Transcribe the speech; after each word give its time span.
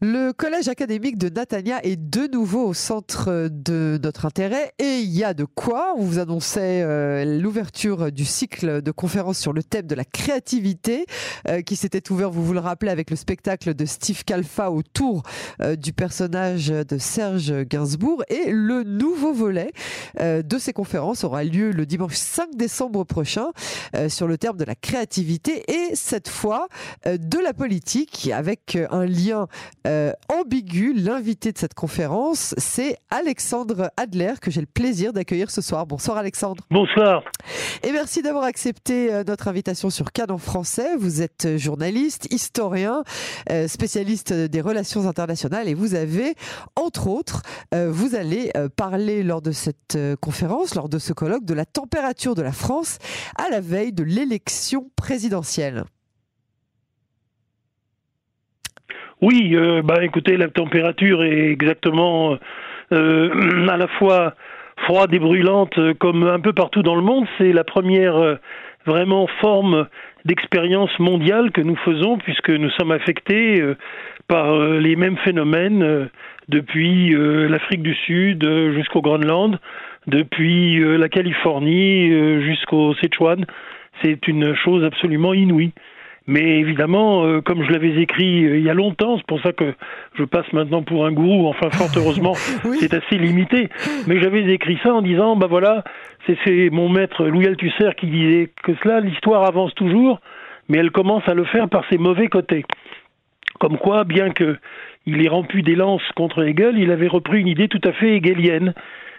Le 0.00 0.32
collège 0.32 0.68
académique 0.68 1.18
de 1.18 1.28
Natania 1.28 1.84
est 1.84 1.96
de 1.96 2.26
nouveau 2.26 2.66
au 2.66 2.74
centre 2.74 3.48
de 3.50 3.98
notre 4.02 4.26
intérêt 4.26 4.72
et 4.78 4.98
il 4.98 5.10
y 5.10 5.22
a 5.22 5.34
de 5.34 5.44
quoi. 5.44 5.94
On 5.96 6.02
vous 6.02 6.18
annonçait 6.18 6.82
euh, 6.82 7.40
l'ouverture 7.40 8.10
du 8.10 8.24
cycle 8.24 8.82
de 8.82 8.90
conférences 8.90 9.38
sur 9.38 9.52
le 9.52 9.62
thème 9.62 9.86
de 9.86 9.94
la 9.94 10.04
créativité 10.04 11.06
euh, 11.48 11.62
qui 11.62 11.76
s'était 11.76 12.10
ouvert, 12.10 12.30
vous 12.30 12.44
vous 12.44 12.54
le 12.54 12.60
rappelez, 12.60 12.90
avec 12.90 13.10
le 13.10 13.16
spectacle 13.16 13.74
de 13.74 13.84
Steve 13.84 14.24
Calfa 14.24 14.70
autour 14.70 15.22
euh, 15.62 15.76
du 15.76 15.92
personnage 15.92 16.68
de 16.68 16.98
Serge 16.98 17.62
Gainsbourg. 17.62 18.24
Et 18.28 18.50
le 18.50 18.82
nouveau 18.82 19.32
volet 19.32 19.72
de 20.20 20.58
ces 20.58 20.72
conférences 20.72 21.24
aura 21.24 21.44
lieu 21.44 21.70
le 21.70 21.86
dimanche 21.86 22.14
5 22.14 22.56
décembre 22.56 23.04
prochain 23.04 23.48
sur 24.08 24.26
le 24.26 24.38
terme 24.38 24.56
de 24.56 24.64
la 24.64 24.74
créativité 24.74 25.64
et 25.70 25.94
cette 25.94 26.28
fois 26.28 26.68
de 27.06 27.38
la 27.38 27.52
politique 27.52 28.30
avec 28.32 28.78
un 28.90 29.04
lien 29.04 29.48
euh, 29.86 30.12
ambigu. 30.28 30.92
L'invité 30.94 31.52
de 31.52 31.58
cette 31.58 31.74
conférence, 31.74 32.54
c'est 32.56 32.96
Alexandre 33.10 33.90
Adler, 33.96 34.34
que 34.40 34.50
j'ai 34.50 34.60
le 34.60 34.66
plaisir 34.66 35.12
d'accueillir 35.12 35.50
ce 35.50 35.60
soir. 35.60 35.86
Bonsoir 35.86 36.16
Alexandre. 36.16 36.64
Bonsoir. 36.70 37.22
Et 37.82 37.92
merci 37.92 38.22
d'avoir 38.22 38.44
accepté 38.44 39.12
euh, 39.12 39.24
notre 39.26 39.48
invitation 39.48 39.90
sur 39.90 40.12
Cannes 40.12 40.30
en 40.30 40.38
français. 40.38 40.96
Vous 40.96 41.20
êtes 41.20 41.58
journaliste, 41.58 42.32
historien, 42.32 43.02
euh, 43.50 43.68
spécialiste 43.68 44.32
des 44.32 44.60
relations 44.60 45.06
internationales 45.06 45.68
et 45.68 45.74
vous 45.74 45.94
avez, 45.94 46.34
entre 46.76 47.08
autres, 47.08 47.42
vous 47.72 48.14
allez 48.14 48.52
parler 48.76 49.22
lors 49.22 49.42
de 49.42 49.50
cette 49.50 49.98
conférence, 50.20 50.74
lors 50.74 50.88
de 50.88 50.98
ce 50.98 51.12
colloque, 51.12 51.44
de 51.44 51.54
la 51.54 51.64
température 51.64 52.34
de 52.34 52.42
la 52.42 52.52
France 52.52 52.98
à 53.36 53.50
la 53.50 53.60
veille 53.60 53.92
de 53.92 54.02
l'élection 54.04 54.90
présidentielle. 54.96 55.84
Oui, 59.22 59.52
euh, 59.54 59.82
bah 59.82 60.02
écoutez, 60.02 60.36
la 60.36 60.48
température 60.48 61.22
est 61.22 61.50
exactement 61.50 62.36
euh, 62.92 63.68
à 63.68 63.76
la 63.76 63.86
fois 63.86 64.34
froide 64.86 65.14
et 65.14 65.18
brûlante 65.18 65.78
comme 65.98 66.24
un 66.24 66.40
peu 66.40 66.52
partout 66.52 66.82
dans 66.82 66.96
le 66.96 67.02
monde. 67.02 67.26
C'est 67.38 67.52
la 67.52 67.64
première 67.64 68.16
euh, 68.16 68.34
vraiment 68.86 69.26
forme 69.40 69.86
d'expérience 70.24 70.90
mondiale 70.98 71.52
que 71.52 71.60
nous 71.60 71.76
faisons 71.76 72.18
puisque 72.18 72.50
nous 72.50 72.70
sommes 72.70 72.90
affectés 72.90 73.62
par 74.26 74.58
les 74.58 74.96
mêmes 74.96 75.18
phénomènes 75.18 76.08
depuis 76.48 77.14
l'Afrique 77.14 77.82
du 77.82 77.94
Sud 77.94 78.46
jusqu'au 78.74 79.02
Groenland, 79.02 79.58
depuis 80.06 80.78
la 80.80 81.08
Californie 81.10 82.10
jusqu'au 82.42 82.94
Sichuan. 82.94 83.44
C'est 84.02 84.26
une 84.28 84.54
chose 84.54 84.82
absolument 84.82 85.34
inouïe. 85.34 85.72
Mais 86.26 86.58
évidemment, 86.58 87.26
euh, 87.26 87.42
comme 87.42 87.62
je 87.64 87.70
l'avais 87.70 88.00
écrit 88.00 88.44
euh, 88.44 88.56
il 88.56 88.64
y 88.64 88.70
a 88.70 88.74
longtemps, 88.74 89.18
c'est 89.18 89.26
pour 89.26 89.42
ça 89.42 89.52
que 89.52 89.74
je 90.14 90.24
passe 90.24 90.50
maintenant 90.54 90.82
pour 90.82 91.04
un 91.04 91.12
gourou, 91.12 91.46
enfin 91.46 91.68
fort 91.70 91.90
heureusement, 91.96 92.34
c'est 92.34 92.94
assez 92.94 93.18
limité. 93.18 93.68
Mais 94.06 94.18
j'avais 94.20 94.42
écrit 94.52 94.78
ça 94.82 94.94
en 94.94 95.02
disant, 95.02 95.36
bah 95.36 95.48
voilà, 95.48 95.84
c'est 96.26 96.70
mon 96.70 96.88
maître 96.88 97.26
Louis 97.26 97.46
Althusser 97.46 97.90
qui 97.98 98.06
disait 98.06 98.50
que 98.62 98.72
cela, 98.82 99.00
l'histoire 99.00 99.44
avance 99.44 99.74
toujours, 99.74 100.20
mais 100.68 100.78
elle 100.78 100.90
commence 100.90 101.28
à 101.28 101.34
le 101.34 101.44
faire 101.44 101.68
par 101.68 101.84
ses 101.90 101.98
mauvais 101.98 102.28
côtés. 102.28 102.64
Comme 103.60 103.76
quoi, 103.76 104.04
bien 104.04 104.30
que 104.30 104.56
il 105.06 105.24
ait 105.24 105.28
rompu 105.28 105.60
des 105.60 105.74
lances 105.74 106.02
contre 106.16 106.42
Hegel, 106.42 106.78
il 106.78 106.90
avait 106.90 107.08
repris 107.08 107.40
une 107.40 107.48
idée 107.48 107.68
tout 107.68 107.80
à 107.84 107.92
fait 107.92 108.16
hegelienne. 108.16 108.72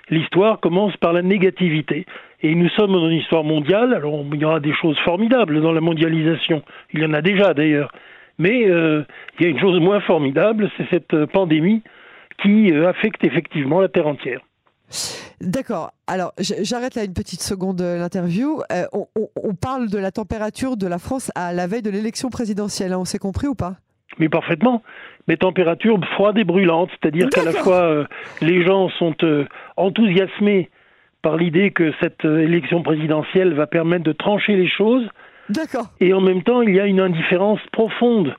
L'histoire 0.09 0.59
commence 0.59 0.97
par 0.97 1.13
la 1.13 1.21
négativité. 1.21 2.05
Et 2.45 2.53
nous 2.53 2.69
sommes 2.69 2.91
dans 2.91 3.09
une 3.09 3.17
histoire 3.17 3.43
mondiale, 3.43 3.95
alors 3.95 4.23
il 4.31 4.39
y 4.39 4.45
aura 4.45 4.59
des 4.59 4.73
choses 4.75 4.99
formidables 4.99 5.63
dans 5.63 5.71
la 5.71 5.81
mondialisation, 5.81 6.61
il 6.93 7.01
y 7.01 7.05
en 7.05 7.13
a 7.13 7.23
déjà 7.23 7.55
d'ailleurs, 7.55 7.91
mais 8.38 8.69
euh, 8.69 9.03
il 9.39 9.43
y 9.43 9.47
a 9.47 9.49
une 9.49 9.59
chose 9.59 9.79
moins 9.79 9.99
formidable, 10.01 10.69
c'est 10.77 10.88
cette 10.91 11.25
pandémie 11.33 11.81
qui 12.43 12.71
euh, 12.71 12.88
affecte 12.88 13.23
effectivement 13.23 13.81
la 13.81 13.89
Terre 13.89 14.05
entière. 14.05 14.41
D'accord. 15.41 15.89
Alors, 16.05 16.33
j'arrête 16.38 16.93
là 16.93 17.03
une 17.03 17.16
petite 17.16 17.41
seconde 17.41 17.81
euh, 17.81 17.97
l'interview. 17.97 18.62
on, 18.94 19.56
parle 19.59 19.89
de 19.89 19.97
la 19.97 20.12
température 20.12 20.77
de 20.77 20.85
la 20.85 21.00
France 21.00 21.31
à 21.33 21.51
la 21.51 21.66
veille 21.66 21.81
de 21.81 21.89
l'élection 21.89 22.29
présidentielle. 22.29 22.94
Hein, 22.94 23.00
on 23.00 23.06
s'est 23.06 23.17
compris 23.17 23.47
ou 23.47 23.56
pas? 23.56 23.77
Mais 24.19 24.29
parfaitement. 24.29 24.83
Mais 25.27 25.38
température 25.38 26.00
froide 26.13 26.38
et 26.38 26.44
brûlante, 26.44 26.91
c'est-à-dire 26.91 27.27
qu'à 27.29 27.44
la 27.44 27.53
fois 27.53 28.06
les 28.39 28.63
gens 28.63 28.89
sont 29.00 29.16
enthousiasmés 29.77 30.69
par 31.25 31.38
l'idée 31.38 31.72
que 31.72 31.91
cette 32.02 32.24
euh, 32.24 32.44
élection 32.44 32.84
présidentielle 32.84 33.56
va 33.56 33.66
permettre 33.66 34.03
de 34.03 34.12
trancher 34.12 34.56
les 34.56 34.69
choses. 34.69 35.08
D'accord. 35.50 35.88
Et 36.00 36.13
en 36.13 36.22
même 36.22 36.44
temps, 36.44 36.62
il 36.62 36.75
y 36.75 36.80
a 36.80 36.86
une 36.86 37.00
indifférence 37.00 37.59
profonde 37.72 38.36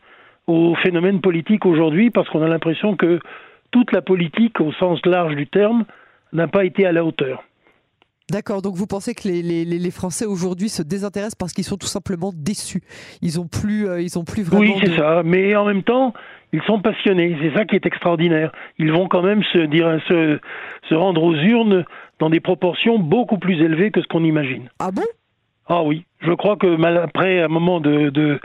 au 0.47 0.77
phénomène 0.77 1.21
politique 1.21 1.67
aujourd'hui 1.67 2.11
parce 2.11 2.29
qu'on 2.29 2.43
a 2.43 2.49
l'impression 2.49 2.95
que 2.95 3.19
toute 3.73 3.91
la 3.91 4.03
politique, 4.03 4.61
au 4.61 4.73
sens 4.75 5.05
large 5.05 5.35
du 5.35 5.49
terme, 5.49 5.85
n'a 6.33 6.47
pas 6.47 6.65
été 6.65 6.87
à 6.87 6.93
la 6.93 7.05
hauteur. 7.05 7.43
D'accord, 8.31 8.63
donc 8.63 8.77
vous 8.77 8.87
pensez 8.87 9.15
que 9.15 9.27
les, 9.27 9.43
les, 9.43 9.65
les 9.65 9.91
Français 9.91 10.25
aujourd'hui 10.25 10.69
se 10.69 10.85
désintéressent 10.85 11.35
parce 11.35 11.53
qu'ils 11.53 11.65
sont 11.65 11.77
tout 11.77 11.89
simplement 11.89 12.31
déçus. 12.33 12.83
Ils 13.21 13.41
ont 13.41 13.49
plus, 13.49 13.89
euh, 13.89 14.01
ils 14.01 14.17
ont 14.17 14.25
plus 14.25 14.45
vraiment. 14.45 14.63
Oui, 14.63 14.75
c'est 14.81 14.97
ça. 14.97 15.23
Mais 15.25 15.57
en 15.57 15.65
même 15.65 15.83
temps, 15.83 16.13
ils 16.53 16.63
sont 16.63 16.81
passionnés. 16.81 17.37
C'est 17.41 17.53
ça 17.57 17.65
qui 17.65 17.75
est 17.75 17.87
extraordinaire. 17.87 18.53
Ils 18.79 18.93
vont 18.93 19.09
quand 19.09 19.23
même 19.23 19.43
se 19.53 19.59
dire, 19.67 20.01
se, 20.09 20.39
se 20.89 20.95
rendre 20.95 21.23
aux 21.23 21.35
urnes 21.35 21.85
dans 22.19 22.31
des 22.31 22.41
proportions 22.41 22.99
beaucoup 22.99 23.38
plus 23.38 23.62
élevées 23.62 23.91
que 23.91 24.00
ce 24.00 24.06
qu'on 24.06 24.25
imagine. 24.25 24.69
Ah 24.78 24.91
bon? 24.91 25.03
Ah 25.69 25.82
oui, 25.82 26.04
je 26.21 26.32
crois 26.32 26.56
que 26.56 26.77
mal 26.77 26.97
après 26.97 27.41
un 27.43 27.49
moment 27.49 27.81
de, 27.81 28.10
de, 28.10 28.38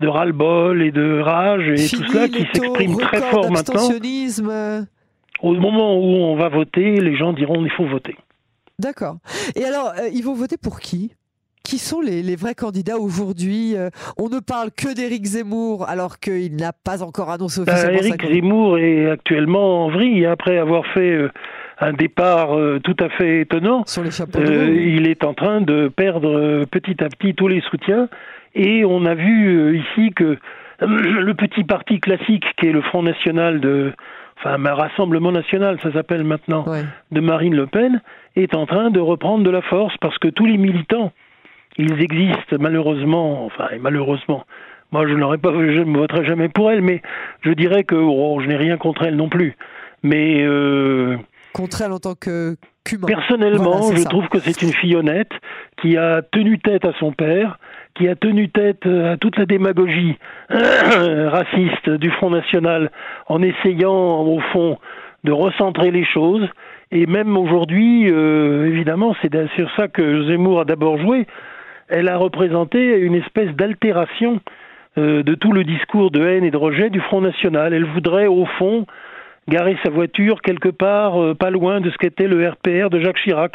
de 0.00 0.08
ras-le-bol 0.08 0.82
et 0.82 0.92
de 0.92 1.20
rage 1.20 1.68
et 1.68 1.88
tout 1.88 2.04
cela 2.06 2.28
qui 2.28 2.46
s'exprime 2.52 2.96
très 2.98 3.22
fort 3.22 3.50
maintenant, 3.50 3.88
au 5.42 5.54
moment 5.54 5.96
où 5.96 6.04
on 6.04 6.36
va 6.36 6.48
voter, 6.48 7.00
les 7.00 7.16
gens 7.16 7.32
diront 7.32 7.64
il 7.64 7.70
faut 7.70 7.86
voter. 7.86 8.16
D'accord. 8.78 9.16
Et 9.54 9.64
alors, 9.64 9.92
euh, 9.98 10.08
ils 10.12 10.22
vont 10.22 10.34
voter 10.34 10.56
pour 10.56 10.80
qui? 10.80 11.12
Qui 11.62 11.78
sont 11.78 12.00
les, 12.00 12.36
vrais 12.36 12.54
candidats 12.54 12.98
aujourd'hui 12.98 13.74
euh, 13.74 13.90
On 14.18 14.28
ne 14.28 14.38
parle 14.38 14.70
que 14.70 14.94
d'Éric 14.94 15.24
Zemmour 15.24 15.88
alors 15.88 16.20
qu'il 16.20 16.56
n'a 16.56 16.72
pas 16.72 17.02
encore 17.02 17.30
annoncé 17.30 17.64
bah, 17.64 17.72
officiellement. 17.72 17.98
Éric 17.98 18.26
Zemmour 18.26 18.78
est 18.78 19.10
actuellement 19.10 19.86
en 19.86 19.90
vrille 19.90 20.26
après 20.26 20.58
avoir 20.58 20.86
fait 20.94 21.10
euh, 21.10 21.30
un 21.78 21.92
départ 21.92 22.56
euh, 22.56 22.80
tout 22.82 22.96
à 22.98 23.08
fait 23.08 23.40
étonnant. 23.42 23.84
Euh, 24.36 24.74
il 24.74 25.06
est 25.06 25.24
en 25.24 25.34
train 25.34 25.60
de 25.60 25.88
perdre 25.88 26.28
euh, 26.28 26.64
petit 26.70 27.02
à 27.02 27.08
petit 27.08 27.34
tous 27.34 27.48
les 27.48 27.60
soutiens 27.62 28.08
et 28.54 28.84
on 28.84 29.04
a 29.04 29.14
vu 29.14 29.78
ici 29.78 30.12
que 30.12 30.38
le 30.80 31.32
petit 31.34 31.64
parti 31.64 32.00
classique 32.00 32.44
qui 32.58 32.66
est 32.66 32.72
le 32.72 32.82
Front 32.82 33.02
National 33.02 33.60
de 33.60 33.92
enfin 34.38 34.62
un 34.62 34.74
Rassemblement 34.74 35.32
National, 35.32 35.78
ça 35.82 35.92
s'appelle 35.92 36.24
maintenant, 36.24 36.66
de 37.10 37.20
Marine 37.20 37.54
Le 37.54 37.66
Pen, 37.66 38.00
est 38.36 38.54
en 38.54 38.66
train 38.66 38.90
de 38.90 39.00
reprendre 39.00 39.44
de 39.44 39.50
la 39.50 39.62
force 39.62 39.96
parce 39.98 40.18
que 40.18 40.28
tous 40.28 40.44
les 40.44 40.58
militants, 40.58 41.12
ils 41.78 42.02
existent 42.02 42.56
malheureusement, 42.60 43.46
enfin 43.46 43.68
malheureusement, 43.80 44.44
moi 44.92 45.06
je 45.08 45.14
n'aurais 45.14 45.38
pas, 45.38 45.52
je 45.52 45.80
ne 45.80 45.96
voterai 45.96 46.26
jamais 46.26 46.48
pour 46.50 46.70
elle, 46.70 46.82
mais 46.82 47.00
je 47.42 47.52
dirais 47.52 47.84
que 47.84 47.94
oh, 47.94 48.38
je 48.40 48.46
n'ai 48.46 48.56
rien 48.56 48.76
contre 48.76 49.04
elle 49.04 49.16
non 49.16 49.30
plus. 49.30 49.56
Mais 50.02 50.42
euh, 50.44 51.16
en 51.60 51.98
tant 51.98 52.14
que 52.14 52.56
Personnellement, 53.06 53.92
je 53.94 54.04
trouve 54.04 54.28
que 54.28 54.38
c'est 54.38 54.62
une 54.62 54.72
fille 54.72 54.94
honnête 54.94 55.32
qui 55.82 55.96
a 55.96 56.22
tenu 56.22 56.58
tête 56.58 56.84
à 56.84 56.92
son 57.00 57.12
père, 57.12 57.58
qui 57.96 58.08
a 58.08 58.14
tenu 58.14 58.48
tête 58.48 58.86
à 58.86 59.16
toute 59.16 59.36
la 59.38 59.46
démagogie 59.46 60.16
raciste 60.50 61.90
du 61.90 62.10
Front 62.12 62.30
National 62.30 62.90
en 63.26 63.42
essayant, 63.42 64.22
au 64.22 64.38
fond, 64.52 64.78
de 65.24 65.32
recentrer 65.32 65.90
les 65.90 66.04
choses. 66.04 66.46
Et 66.92 67.06
même 67.06 67.36
aujourd'hui, 67.36 68.08
euh, 68.08 68.68
évidemment, 68.68 69.16
c'est 69.20 69.32
sur 69.56 69.68
ça 69.74 69.88
que 69.88 70.26
Zemmour 70.28 70.60
a 70.60 70.64
d'abord 70.64 70.98
joué. 70.98 71.26
Elle 71.88 72.08
a 72.08 72.16
représenté 72.16 72.98
une 72.98 73.14
espèce 73.14 73.50
d'altération 73.56 74.40
euh, 74.98 75.22
de 75.22 75.34
tout 75.34 75.52
le 75.52 75.64
discours 75.64 76.10
de 76.10 76.24
haine 76.24 76.44
et 76.44 76.50
de 76.50 76.56
rejet 76.56 76.90
du 76.90 77.00
Front 77.00 77.20
National. 77.20 77.74
Elle 77.74 77.84
voudrait, 77.84 78.28
au 78.28 78.46
fond, 78.58 78.86
garer 79.48 79.76
sa 79.84 79.90
voiture 79.90 80.42
quelque 80.42 80.68
part 80.68 81.20
euh, 81.20 81.34
pas 81.34 81.50
loin 81.50 81.80
de 81.80 81.90
ce 81.90 81.96
qu'était 81.98 82.28
le 82.28 82.48
RPR 82.48 82.90
de 82.90 83.00
Jacques 83.00 83.18
Chirac 83.22 83.52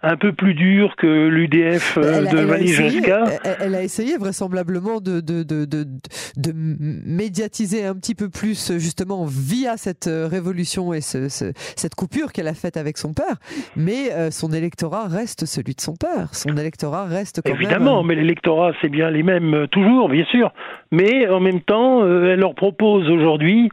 un 0.00 0.16
peu 0.16 0.32
plus 0.32 0.54
dur 0.54 0.94
que 0.94 1.26
l'UDF 1.26 1.98
euh, 1.98 2.20
de 2.20 2.38
Valéry 2.38 2.88
Giscard. 2.88 3.30
Elle, 3.60 3.74
a 3.74 3.82
essayé 3.82 4.16
vraisemblablement 4.16 5.00
de, 5.00 5.20
de, 5.20 5.42
de, 5.42 5.64
de, 5.64 6.52
médiatiser 6.54 7.84
un 7.84 7.96
petit 7.96 8.14
peu 8.14 8.28
plus 8.28 8.78
justement 8.78 9.24
via 9.24 9.76
cette 9.76 10.06
euh, 10.06 10.28
révolution 10.28 10.94
et 10.94 11.00
ce, 11.00 11.26
cette 11.28 11.96
coupure 11.96 12.32
qu'elle 12.32 12.46
a 12.46 12.54
faite 12.54 12.76
avec 12.76 12.96
son 12.96 13.12
père. 13.12 13.38
Mais 13.74 14.30
son 14.30 14.52
électorat 14.52 15.08
reste 15.08 15.46
celui 15.46 15.74
de 15.74 15.80
son 15.80 15.96
père. 15.96 16.32
Son 16.32 16.56
électorat 16.56 17.06
reste 17.06 17.40
quand 17.44 17.52
Évidemment, 17.52 18.04
mais 18.04 18.14
l'électorat 18.14 18.74
c'est 18.80 18.90
bien 18.90 19.10
les 19.10 19.24
mêmes 19.24 19.66
toujours, 19.72 20.08
bien 20.08 20.24
sûr. 20.26 20.52
Mais 20.92 21.26
en 21.26 21.40
même 21.40 21.60
temps, 21.60 22.06
elle 22.06 22.38
leur 22.38 22.54
propose 22.54 23.10
aujourd'hui 23.10 23.68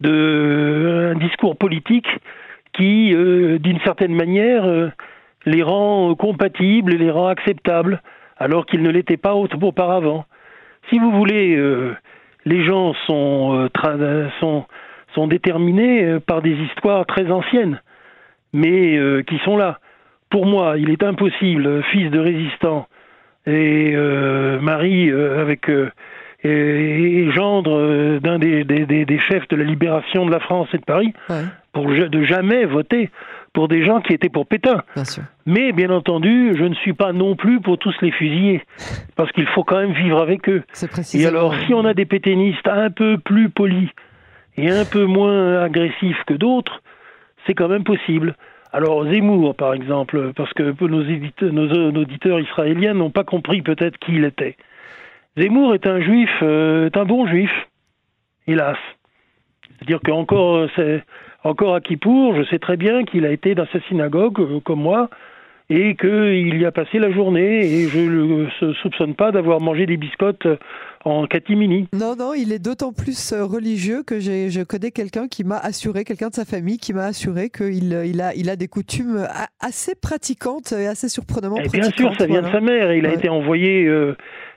de 0.00 1.12
un 1.14 1.18
discours 1.18 1.56
politique 1.56 2.08
qui, 2.72 3.14
euh, 3.14 3.58
d'une 3.58 3.80
certaine 3.80 4.14
manière, 4.14 4.64
euh, 4.64 4.90
les 5.46 5.62
rend 5.62 6.14
compatibles 6.14 6.94
et 6.94 6.98
les 6.98 7.10
rend 7.10 7.28
acceptables, 7.28 8.02
alors 8.36 8.66
qu'ils 8.66 8.82
ne 8.82 8.90
l'étaient 8.90 9.16
pas 9.16 9.34
auparavant. 9.34 10.26
Si 10.90 10.98
vous 10.98 11.10
voulez, 11.10 11.56
euh, 11.56 11.96
les 12.44 12.64
gens 12.64 12.94
sont, 13.06 13.68
sont 14.40 14.66
sont 15.14 15.26
déterminés 15.28 16.20
par 16.26 16.42
des 16.42 16.52
histoires 16.52 17.06
très 17.06 17.30
anciennes, 17.30 17.80
mais 18.52 19.00
qui 19.26 19.38
sont 19.38 19.56
là. 19.56 19.78
Pour 20.28 20.44
moi, 20.44 20.76
il 20.76 20.90
est 20.90 21.02
impossible, 21.02 21.82
fils 21.84 22.10
de 22.10 22.18
résistant 22.18 22.86
et 23.46 23.96
mari 24.60 25.10
avec 25.10 25.70
et, 26.46 27.30
gendre 27.32 28.18
d'un 28.20 28.38
des, 28.38 28.64
des, 28.64 29.18
chefs 29.18 29.48
de 29.48 29.56
la 29.56 29.64
libération 29.64 30.26
de 30.26 30.30
la 30.30 30.40
France 30.40 30.68
et 30.72 30.78
de 30.78 30.84
Paris, 30.84 31.12
pour 31.72 31.86
de 31.86 32.22
jamais 32.24 32.64
voter 32.64 33.10
pour 33.56 33.68
des 33.68 33.86
gens 33.86 34.02
qui 34.02 34.12
étaient 34.12 34.28
pour 34.28 34.46
Pétain. 34.46 34.82
Mais 35.46 35.72
bien 35.72 35.88
entendu, 35.88 36.54
je 36.58 36.64
ne 36.64 36.74
suis 36.74 36.92
pas 36.92 37.14
non 37.14 37.36
plus 37.36 37.58
pour 37.58 37.78
tous 37.78 37.94
les 38.02 38.10
fusiller, 38.10 38.62
parce 39.16 39.32
qu'il 39.32 39.46
faut 39.46 39.64
quand 39.64 39.78
même 39.78 39.94
vivre 39.94 40.20
avec 40.20 40.46
eux. 40.50 40.62
Et 41.14 41.24
alors, 41.24 41.54
si 41.64 41.72
on 41.72 41.86
a 41.86 41.94
des 41.94 42.04
pétainistes 42.04 42.68
un 42.68 42.90
peu 42.90 43.16
plus 43.16 43.48
polis 43.48 43.88
et 44.58 44.70
un 44.70 44.84
peu 44.84 45.06
moins 45.06 45.62
agressifs 45.62 46.22
que 46.26 46.34
d'autres, 46.34 46.82
c'est 47.46 47.54
quand 47.54 47.68
même 47.68 47.84
possible. 47.84 48.34
Alors 48.74 49.06
Zemmour, 49.06 49.54
par 49.54 49.72
exemple, 49.72 50.32
parce 50.36 50.52
que 50.52 50.74
nos, 50.84 51.02
éditeurs, 51.02 51.50
nos 51.50 51.96
auditeurs 51.98 52.40
israéliens 52.40 52.92
n'ont 52.92 53.10
pas 53.10 53.24
compris 53.24 53.62
peut-être 53.62 53.96
qui 53.96 54.16
il 54.16 54.24
était. 54.26 54.56
Zemmour 55.36 55.74
est 55.74 55.86
un 55.86 56.00
juif, 56.00 56.30
euh, 56.42 56.86
est 56.86 56.96
un 56.96 57.04
bon 57.04 57.26
juif, 57.26 57.50
hélas. 58.46 58.78
C'est-à-dire 59.78 60.00
qu'encore, 60.02 60.68
c'est 60.76 61.02
encore 61.44 61.74
à 61.74 61.80
Kippour, 61.80 62.34
je 62.36 62.42
sais 62.44 62.58
très 62.58 62.76
bien 62.76 63.04
qu'il 63.04 63.24
a 63.24 63.30
été 63.30 63.54
dans 63.54 63.66
sa 63.72 63.80
synagogue, 63.82 64.40
euh, 64.40 64.60
comme 64.60 64.80
moi, 64.80 65.08
et 65.68 65.96
qu'il 65.96 66.60
y 66.60 66.64
a 66.64 66.72
passé 66.72 66.98
la 66.98 67.10
journée, 67.10 67.60
et 67.66 67.88
je 67.88 67.98
ne 67.98 68.08
le 68.08 68.74
soupçonne 68.82 69.14
pas 69.14 69.32
d'avoir 69.32 69.60
mangé 69.60 69.86
des 69.86 69.96
biscottes 69.96 70.46
euh, 70.46 70.56
en 71.04 71.26
catimini. 71.26 71.88
Non, 71.92 72.14
non, 72.16 72.34
il 72.34 72.52
est 72.52 72.58
d'autant 72.58 72.92
plus 72.92 73.32
euh, 73.32 73.44
religieux 73.44 74.02
que 74.04 74.20
je 74.20 74.62
connais 74.64 74.90
quelqu'un 74.90 75.28
qui 75.28 75.44
m'a 75.44 75.58
assuré, 75.58 76.04
quelqu'un 76.04 76.28
de 76.28 76.34
sa 76.34 76.44
famille 76.44 76.78
qui 76.78 76.92
m'a 76.92 77.04
assuré 77.04 77.50
qu'il 77.50 77.92
il 78.06 78.20
a, 78.20 78.34
il 78.34 78.48
a 78.48 78.56
des 78.56 78.68
coutumes 78.68 79.26
assez 79.60 79.94
pratiquantes 79.94 80.72
et 80.72 80.86
assez 80.86 81.08
surprenamment 81.08 81.58
et 81.58 81.68
Bien 81.68 81.90
sûr, 81.90 82.12
ça 82.16 82.26
vient 82.26 82.42
de 82.42 82.50
sa 82.50 82.60
mère. 82.60 82.92
Il 82.92 83.06
a 83.06 83.12
été 83.12 83.28
envoyé 83.28 83.88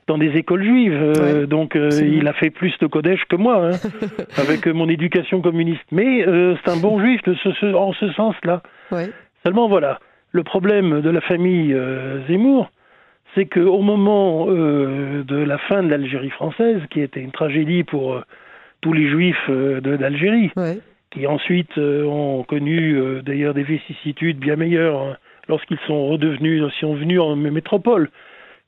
dans 0.10 0.18
des 0.18 0.36
écoles 0.36 0.64
juives. 0.64 1.00
Euh, 1.00 1.46
donc 1.46 1.76
euh, 1.76 1.90
il 2.02 2.28
a 2.28 2.34
fait 2.34 2.50
plus 2.50 2.74
de 2.80 2.88
Kodesh 2.88 3.24
que 3.30 3.36
moi, 3.36 3.68
hein, 3.68 3.78
avec 4.38 4.68
euh, 4.68 4.74
mon 4.74 4.90
éducation 4.90 5.40
communiste. 5.40 5.86
Mais 5.92 6.26
c'est 6.26 6.72
un 6.72 6.78
bon 6.78 7.00
juif 7.00 7.22
de 7.24 7.36
ce, 7.36 7.74
en 7.74 7.94
ce 7.94 8.12
sens-là. 8.14 8.62
Seulement 9.44 9.70
voilà, 9.70 10.00
le 10.32 10.44
problème 10.44 11.02
de 11.02 11.10
la 11.10 11.22
famille 11.22 11.76
Zemmour, 12.28 12.70
c'est 13.36 13.46
qu'au 13.46 13.82
moment 13.82 14.48
de 14.48 15.36
la 15.36 15.58
fin 15.60 15.84
de 15.84 15.90
l'Algérie 15.90 16.32
française, 16.32 16.82
qui 16.90 17.00
était 17.00 17.22
une 17.22 17.32
tragédie 17.32 17.84
pour 17.84 18.22
tous 18.82 18.92
les 18.92 19.08
juifs 19.08 19.50
d'Algérie, 19.50 20.52
qui 21.12 21.26
ensuite 21.28 21.78
ont 21.78 22.44
connu 22.44 23.22
d'ailleurs 23.24 23.54
des 23.54 23.64
vicissitudes 23.64 24.40
bien 24.40 24.58
meilleures 24.58 25.02
hein, 25.02 25.18
lorsqu'ils 25.48 25.80
sont 25.88 26.08
redevenus, 26.08 26.64
sont 26.82 26.96
venus 26.96 27.22
en 27.22 27.36
métropole 27.36 28.10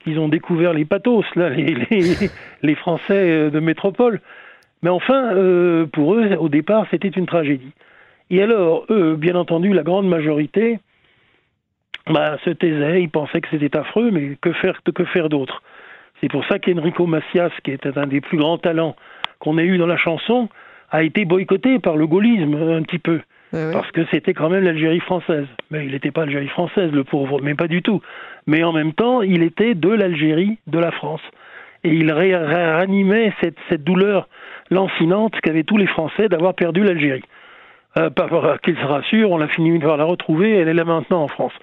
qu'ils 0.04 0.20
ont 0.20 0.28
découvert 0.28 0.74
les 0.74 0.86
pathos, 0.86 1.26
là, 1.36 1.50
les, 1.50 2.76
Français 2.76 3.30
euh, 3.30 3.50
de 3.50 3.60
métropole. 3.60 4.22
Mais 4.84 4.90
enfin, 4.90 5.36
euh, 5.36 5.86
pour 5.86 6.16
eux, 6.16 6.36
au 6.36 6.50
départ, 6.50 6.86
c'était 6.92 7.10
une 7.10 7.26
tragédie. 7.26 7.72
Et 8.30 8.42
alors, 8.42 8.86
eux, 8.90 9.16
bien 9.16 9.36
entendu, 9.36 9.74
la 9.74 9.84
grande 9.84 10.08
majorité 10.08 10.80
bah, 12.08 12.38
se 12.44 12.50
taisaient, 12.50 13.04
ils 13.04 13.10
pensaient 13.10 13.42
que 13.42 13.50
c'était 13.52 13.78
affreux, 13.78 14.10
mais 14.12 14.38
que 14.42 14.54
faire, 14.54 14.82
que 14.84 15.06
faire 15.06 15.30
d'autre? 15.30 15.62
C'est 16.20 16.30
pour 16.30 16.46
ça 16.46 16.60
qu'Enrico 16.60 17.06
Macias, 17.06 17.52
qui 17.64 17.72
était 17.72 17.98
un 17.98 18.08
des 18.08 18.22
plus 18.22 18.38
grands 18.38 18.58
talents 18.58 18.96
qu'on 19.40 19.58
ait 19.58 19.66
eu 19.66 19.78
dans 19.78 19.88
la 19.88 19.98
chanson, 19.98 20.50
a 20.92 21.04
été 21.04 21.26
boycotté 21.26 21.80
par 21.80 21.98
le 21.98 22.06
gaullisme 22.08 22.56
un 22.56 22.84
petit 22.84 23.00
peu. 23.00 23.22
Parce 23.52 23.92
que 23.92 24.06
c'était 24.12 24.34
quand 24.34 24.50
même 24.50 24.64
l'Algérie 24.64 25.02
française. 25.02 25.46
Mais 25.72 25.86
il 25.86 25.92
n'était 25.92 26.12
pas 26.12 26.22
l'Algérie 26.22 26.48
française, 26.48 26.92
le 26.92 27.04
pauvre, 27.04 27.42
mais 27.42 27.54
pas 27.54 27.68
du 27.68 27.82
tout. 27.82 28.02
Mais 28.48 28.64
en 28.64 28.72
même 28.72 28.94
temps, 28.94 29.22
il 29.22 29.44
était 29.44 29.76
de 29.76 29.90
l'Algérie, 29.90 30.58
de 30.68 30.80
la 30.80 30.92
France. 30.92 31.22
Et 31.84 31.90
il 31.90 32.12
réanimait 32.12 33.34
cette, 33.42 33.84
douleur 33.84 34.30
lancinante 34.70 35.40
qu'avaient 35.42 35.64
tous 35.64 35.78
les 35.78 35.88
Français 35.88 36.30
d'avoir 36.30 36.54
perdu 36.54 36.84
l'Algérie. 36.84 37.24
Euh, 37.98 38.10
qu'ils 38.64 38.78
se 38.78 38.86
rassurent, 38.86 39.32
on 39.32 39.42
a 39.42 39.48
fini 39.48 39.78
par 39.80 39.98
la 39.98 40.06
retrouver, 40.06 40.56
elle 40.56 40.70
est 40.70 40.74
là 40.74 40.86
maintenant 40.86 41.24
en 41.24 41.28
France. 41.28 41.54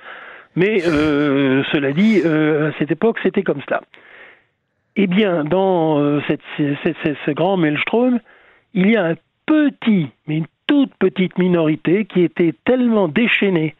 Mais 0.57 0.83
euh, 0.87 1.63
cela 1.73 1.93
dit, 1.93 2.21
euh, 2.25 2.71
à 2.71 2.73
cette 2.79 2.91
époque, 2.91 3.19
c'était 3.23 3.43
comme 3.43 3.63
cela. 3.67 3.81
Eh 4.97 5.07
bien, 5.07 5.45
dans 5.45 6.01
euh, 6.01 6.21
ce 6.59 7.31
grand 7.31 7.57
maelstrom, 7.57 8.19
il 8.75 8.91
y 8.91 8.97
a 8.97 9.05
un 9.05 9.15
petit, 9.47 10.09
mais 10.27 10.39
une 10.39 10.47
toute 10.69 10.95
petite 11.01 11.37
minorité 11.39 12.05
qui 12.05 12.23
était 12.23 12.55
tellement 12.65 13.09
déchaînée 13.09 13.75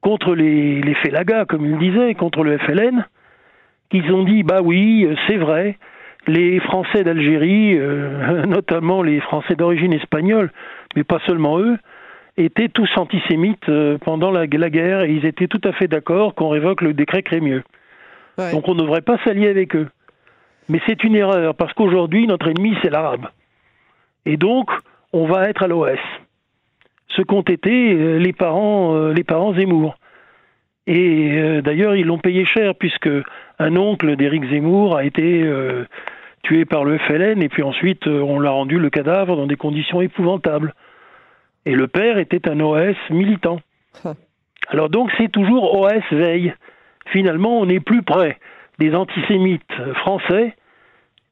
contre 0.00 0.36
les, 0.36 0.80
les 0.80 0.94
Félagas, 0.94 1.46
comme 1.46 1.66
il 1.66 1.78
disait, 1.78 2.14
contre 2.14 2.44
le 2.44 2.56
FLN, 2.58 3.04
qu'ils 3.90 4.12
ont 4.12 4.22
dit 4.22 4.44
bah 4.44 4.60
oui, 4.62 5.08
c'est 5.26 5.36
vrai, 5.36 5.76
les 6.26 6.60
Français 6.60 7.02
d'Algérie, 7.02 7.76
euh, 7.76 8.46
notamment 8.46 9.02
les 9.02 9.20
Français 9.20 9.56
d'origine 9.56 9.92
espagnole, 9.92 10.52
mais 10.96 11.04
pas 11.04 11.18
seulement 11.26 11.58
eux, 11.58 11.76
étaient 12.36 12.68
tous 12.68 12.88
antisémites 12.96 13.68
euh, 13.68 13.98
pendant 13.98 14.30
la, 14.30 14.46
guerre 14.46 15.02
et 15.02 15.12
ils 15.12 15.26
étaient 15.26 15.48
tout 15.48 15.60
à 15.64 15.72
fait 15.72 15.88
d'accord 15.88 16.34
qu'on 16.34 16.48
révoque 16.48 16.82
le 16.82 16.94
décret 16.94 17.22
Crémieux. 17.22 17.62
Donc 18.52 18.68
on 18.68 18.74
ne 18.74 18.80
devrait 18.80 19.02
pas 19.02 19.18
s'allier 19.24 19.48
avec 19.48 19.76
eux. 19.76 19.88
Mais 20.70 20.80
c'est 20.86 21.04
une 21.04 21.14
erreur 21.14 21.54
parce 21.54 21.74
qu'aujourd'hui 21.74 22.26
notre 22.26 22.48
ennemi 22.48 22.74
c'est 22.80 22.88
l'arabe. 22.88 23.26
Et 24.24 24.38
donc 24.38 24.70
on 25.12 25.26
va 25.26 25.48
être 25.48 25.62
à 25.62 25.66
l'OS. 25.66 25.98
Ce 27.08 27.22
qu'ont 27.22 27.42
été 27.42 27.92
euh, 27.92 28.18
les 28.18 28.32
parents, 28.32 28.94
euh, 28.94 29.12
les 29.12 29.24
parents 29.24 29.54
Zemmour. 29.54 29.96
Et 30.86 31.32
euh, 31.38 31.60
d'ailleurs, 31.60 31.96
ils 31.96 32.06
l'ont 32.06 32.18
payé 32.18 32.44
cher 32.44 32.74
puisque 32.74 33.10
un 33.58 33.76
oncle 33.76 34.16
d'Éric 34.16 34.48
Zemmour 34.50 34.96
a 34.96 35.04
été 35.04 35.44
tué 36.42 36.64
par 36.64 36.84
le 36.84 36.96
FLN 36.98 37.42
et 37.42 37.50
puis 37.50 37.62
ensuite 37.62 38.06
on 38.06 38.40
l'a 38.40 38.50
rendu 38.50 38.78
le 38.78 38.88
cadavre 38.88 39.36
dans 39.36 39.46
des 39.46 39.56
conditions 39.56 40.00
épouvantables. 40.00 40.74
Et 41.66 41.74
le 41.74 41.86
père 41.86 42.16
était 42.16 42.48
un 42.48 42.58
OS 42.60 42.96
militant. 43.10 43.60
Alors 44.68 44.88
donc 44.88 45.10
c'est 45.18 45.30
toujours 45.30 45.78
OS 45.78 46.02
veille. 46.10 46.54
Finalement, 47.08 47.58
on 47.58 47.68
est 47.68 47.80
plus 47.80 48.02
près 48.02 48.38
des 48.78 48.94
antisémites 48.94 49.74
français 49.96 50.56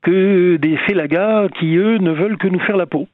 que 0.02 0.56
des 0.56 0.76
félagas 0.76 1.48
qui, 1.58 1.76
eux, 1.76 1.96
ne 1.96 2.10
veulent 2.10 2.36
que 2.36 2.48
nous 2.48 2.60
faire 2.60 2.76
la 2.76 2.86
peau. 2.86 3.08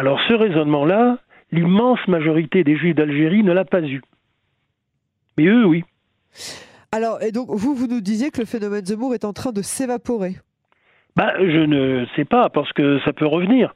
Alors 0.00 0.18
ce 0.26 0.32
raisonnement-là, 0.32 1.18
l'immense 1.52 1.98
majorité 2.08 2.64
des 2.64 2.74
Juifs 2.74 2.94
d'Algérie 2.94 3.42
ne 3.42 3.52
l'a 3.52 3.66
pas 3.66 3.82
eu. 3.82 4.00
Mais 5.36 5.44
eux, 5.44 5.66
oui. 5.66 5.84
Alors, 6.90 7.22
et 7.22 7.32
donc, 7.32 7.48
vous, 7.50 7.74
vous 7.74 7.86
nous 7.86 8.00
disiez 8.00 8.30
que 8.30 8.40
le 8.40 8.46
phénomène 8.46 8.82
Zemmour 8.82 9.12
est 9.12 9.26
en 9.26 9.34
train 9.34 9.52
de 9.52 9.60
s'évaporer 9.60 10.36
bah, 11.16 11.34
Je 11.38 11.66
ne 11.66 12.06
sais 12.16 12.24
pas, 12.24 12.48
parce 12.48 12.72
que 12.72 12.98
ça 13.04 13.12
peut 13.12 13.26
revenir. 13.26 13.74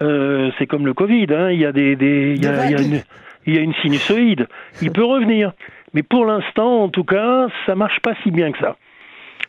Euh, 0.00 0.50
c'est 0.58 0.66
comme 0.66 0.86
le 0.86 0.94
Covid, 0.94 1.26
hein. 1.34 1.50
il, 1.50 1.60
y 1.60 1.66
a 1.66 1.72
des, 1.72 1.92
il, 1.92 2.42
y 2.42 2.46
a, 2.46 2.80
une, 2.80 3.02
il 3.44 3.54
y 3.54 3.58
a 3.58 3.60
une 3.60 3.74
sinusoïde. 3.82 4.48
Il 4.80 4.90
peut 4.90 5.04
revenir. 5.04 5.52
Mais 5.92 6.02
pour 6.02 6.24
l'instant, 6.24 6.84
en 6.84 6.88
tout 6.88 7.04
cas, 7.04 7.48
ça 7.66 7.74
marche 7.74 8.00
pas 8.00 8.14
si 8.22 8.30
bien 8.30 8.52
que 8.52 8.58
ça. 8.58 8.78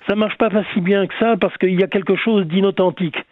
Ça 0.09 0.17
marche 0.17 0.37
pas 0.37 0.49
si 0.73 0.81
bien 0.81 1.07
que 1.07 1.13
ça 1.17 1.37
parce 1.37 1.57
qu'il 1.59 1.79
y 1.79 1.83
a 1.83 1.87
quelque 1.87 2.17
chose 2.17 2.45
d'inauthentique. 2.45 3.23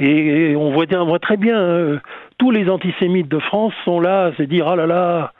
Et, 0.00 0.56
on, 0.56 0.72
voit, 0.72 0.86
on 0.92 1.04
voit 1.04 1.18
très 1.18 1.36
bien, 1.36 1.58
hein, 1.58 2.00
tous 2.38 2.50
les 2.50 2.70
antisémites 2.70 3.28
de 3.28 3.38
France 3.38 3.74
sont 3.84 4.00
là 4.00 4.26
à 4.26 4.32
se 4.32 4.42
dire 4.42 4.66
ah 4.66 4.74
là 4.74 4.86
là, 4.86 5.32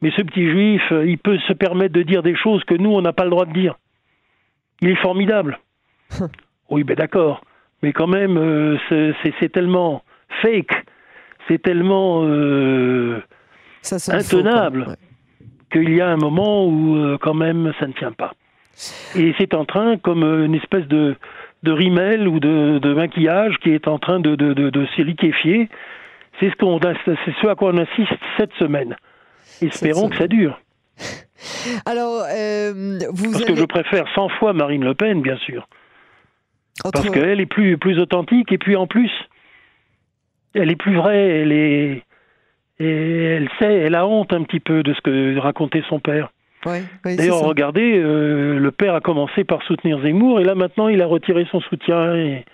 mais 0.00 0.12
ce 0.16 0.22
petit 0.22 0.48
juif, 0.48 0.82
il 0.90 1.18
peut 1.18 1.38
se 1.48 1.52
permettre 1.52 1.92
de 1.92 2.02
dire 2.02 2.22
des 2.22 2.36
choses 2.36 2.62
que 2.64 2.74
nous, 2.74 2.90
on 2.90 3.02
n'a 3.02 3.12
pas 3.12 3.24
le 3.24 3.30
droit 3.30 3.46
de 3.46 3.52
dire. 3.52 3.74
Il 4.80 4.90
est 4.90 5.02
formidable. 5.02 5.58
oui, 6.70 6.84
ben 6.84 6.94
d'accord. 6.94 7.42
Mais 7.82 7.92
quand 7.92 8.06
même, 8.06 8.36
euh, 8.36 8.78
c'est 8.90 9.52
tellement 9.52 10.02
fake, 10.42 10.84
c'est 11.48 11.60
tellement 11.60 12.22
euh, 12.24 13.22
intenable 14.08 14.96
qu'il 15.72 15.94
y 15.94 16.00
a 16.00 16.08
un 16.08 16.16
moment 16.16 16.66
où 16.66 16.96
euh, 16.96 17.18
quand 17.20 17.34
même 17.34 17.72
ça 17.80 17.86
ne 17.86 17.92
tient 17.92 18.12
pas. 18.12 18.34
Et 19.14 19.34
c'est 19.38 19.54
en 19.54 19.64
train, 19.64 19.96
comme 19.96 20.22
une 20.22 20.54
espèce 20.54 20.86
de, 20.86 21.16
de 21.62 21.72
rimel 21.72 22.28
ou 22.28 22.40
de, 22.40 22.94
maquillage 22.94 23.56
qui 23.58 23.70
est 23.70 23.88
en 23.88 23.98
train 23.98 24.20
de, 24.20 24.34
de, 24.34 24.52
de, 24.52 24.86
se 24.96 25.02
liquéfier. 25.02 25.68
C'est 26.38 26.50
ce, 26.50 26.56
qu'on, 26.56 26.78
c'est 26.80 27.34
ce 27.40 27.46
à 27.46 27.54
quoi 27.54 27.72
on 27.72 27.78
assiste 27.78 28.12
cette 28.36 28.52
semaine. 28.54 28.96
Espérons 29.62 30.08
que 30.08 30.16
ça 30.16 30.28
dure. 30.28 30.60
Alors, 31.86 32.24
euh, 32.30 32.98
vous 33.12 33.32
Parce 33.32 33.44
que 33.44 33.56
je 33.56 33.64
préfère 33.64 34.04
100 34.14 34.28
fois 34.30 34.52
Marine 34.52 34.84
Le 34.84 34.94
Pen, 34.94 35.22
bien 35.22 35.36
sûr. 35.38 35.66
Parce 36.82 37.08
qu'elle 37.10 37.40
est 37.40 37.46
plus, 37.46 37.78
plus 37.78 37.98
authentique 37.98 38.52
et 38.52 38.58
puis 38.58 38.76
en 38.76 38.86
plus, 38.86 39.10
elle 40.54 40.70
est 40.70 40.76
plus 40.76 40.94
vraie, 40.94 41.40
elle 41.40 41.52
est. 41.52 42.02
Et 42.78 43.24
elle 43.24 43.48
sait, 43.58 43.72
elle 43.72 43.94
a 43.94 44.06
honte 44.06 44.34
un 44.34 44.42
petit 44.42 44.60
peu 44.60 44.82
de 44.82 44.92
ce 44.92 45.00
que 45.00 45.38
racontait 45.38 45.82
son 45.88 45.98
père. 45.98 46.30
D'ailleurs, 47.04 47.40
regardez, 47.40 47.98
euh, 47.98 48.58
le 48.58 48.70
père 48.70 48.94
a 48.94 49.00
commencé 49.00 49.44
par 49.44 49.62
soutenir 49.62 50.00
Zemmour 50.02 50.40
et 50.40 50.44
là 50.44 50.54
maintenant 50.54 50.88
il 50.88 51.00
a 51.02 51.06
retiré 51.06 51.46
son 51.50 51.60
soutien 51.60 52.14
et, 52.14 52.44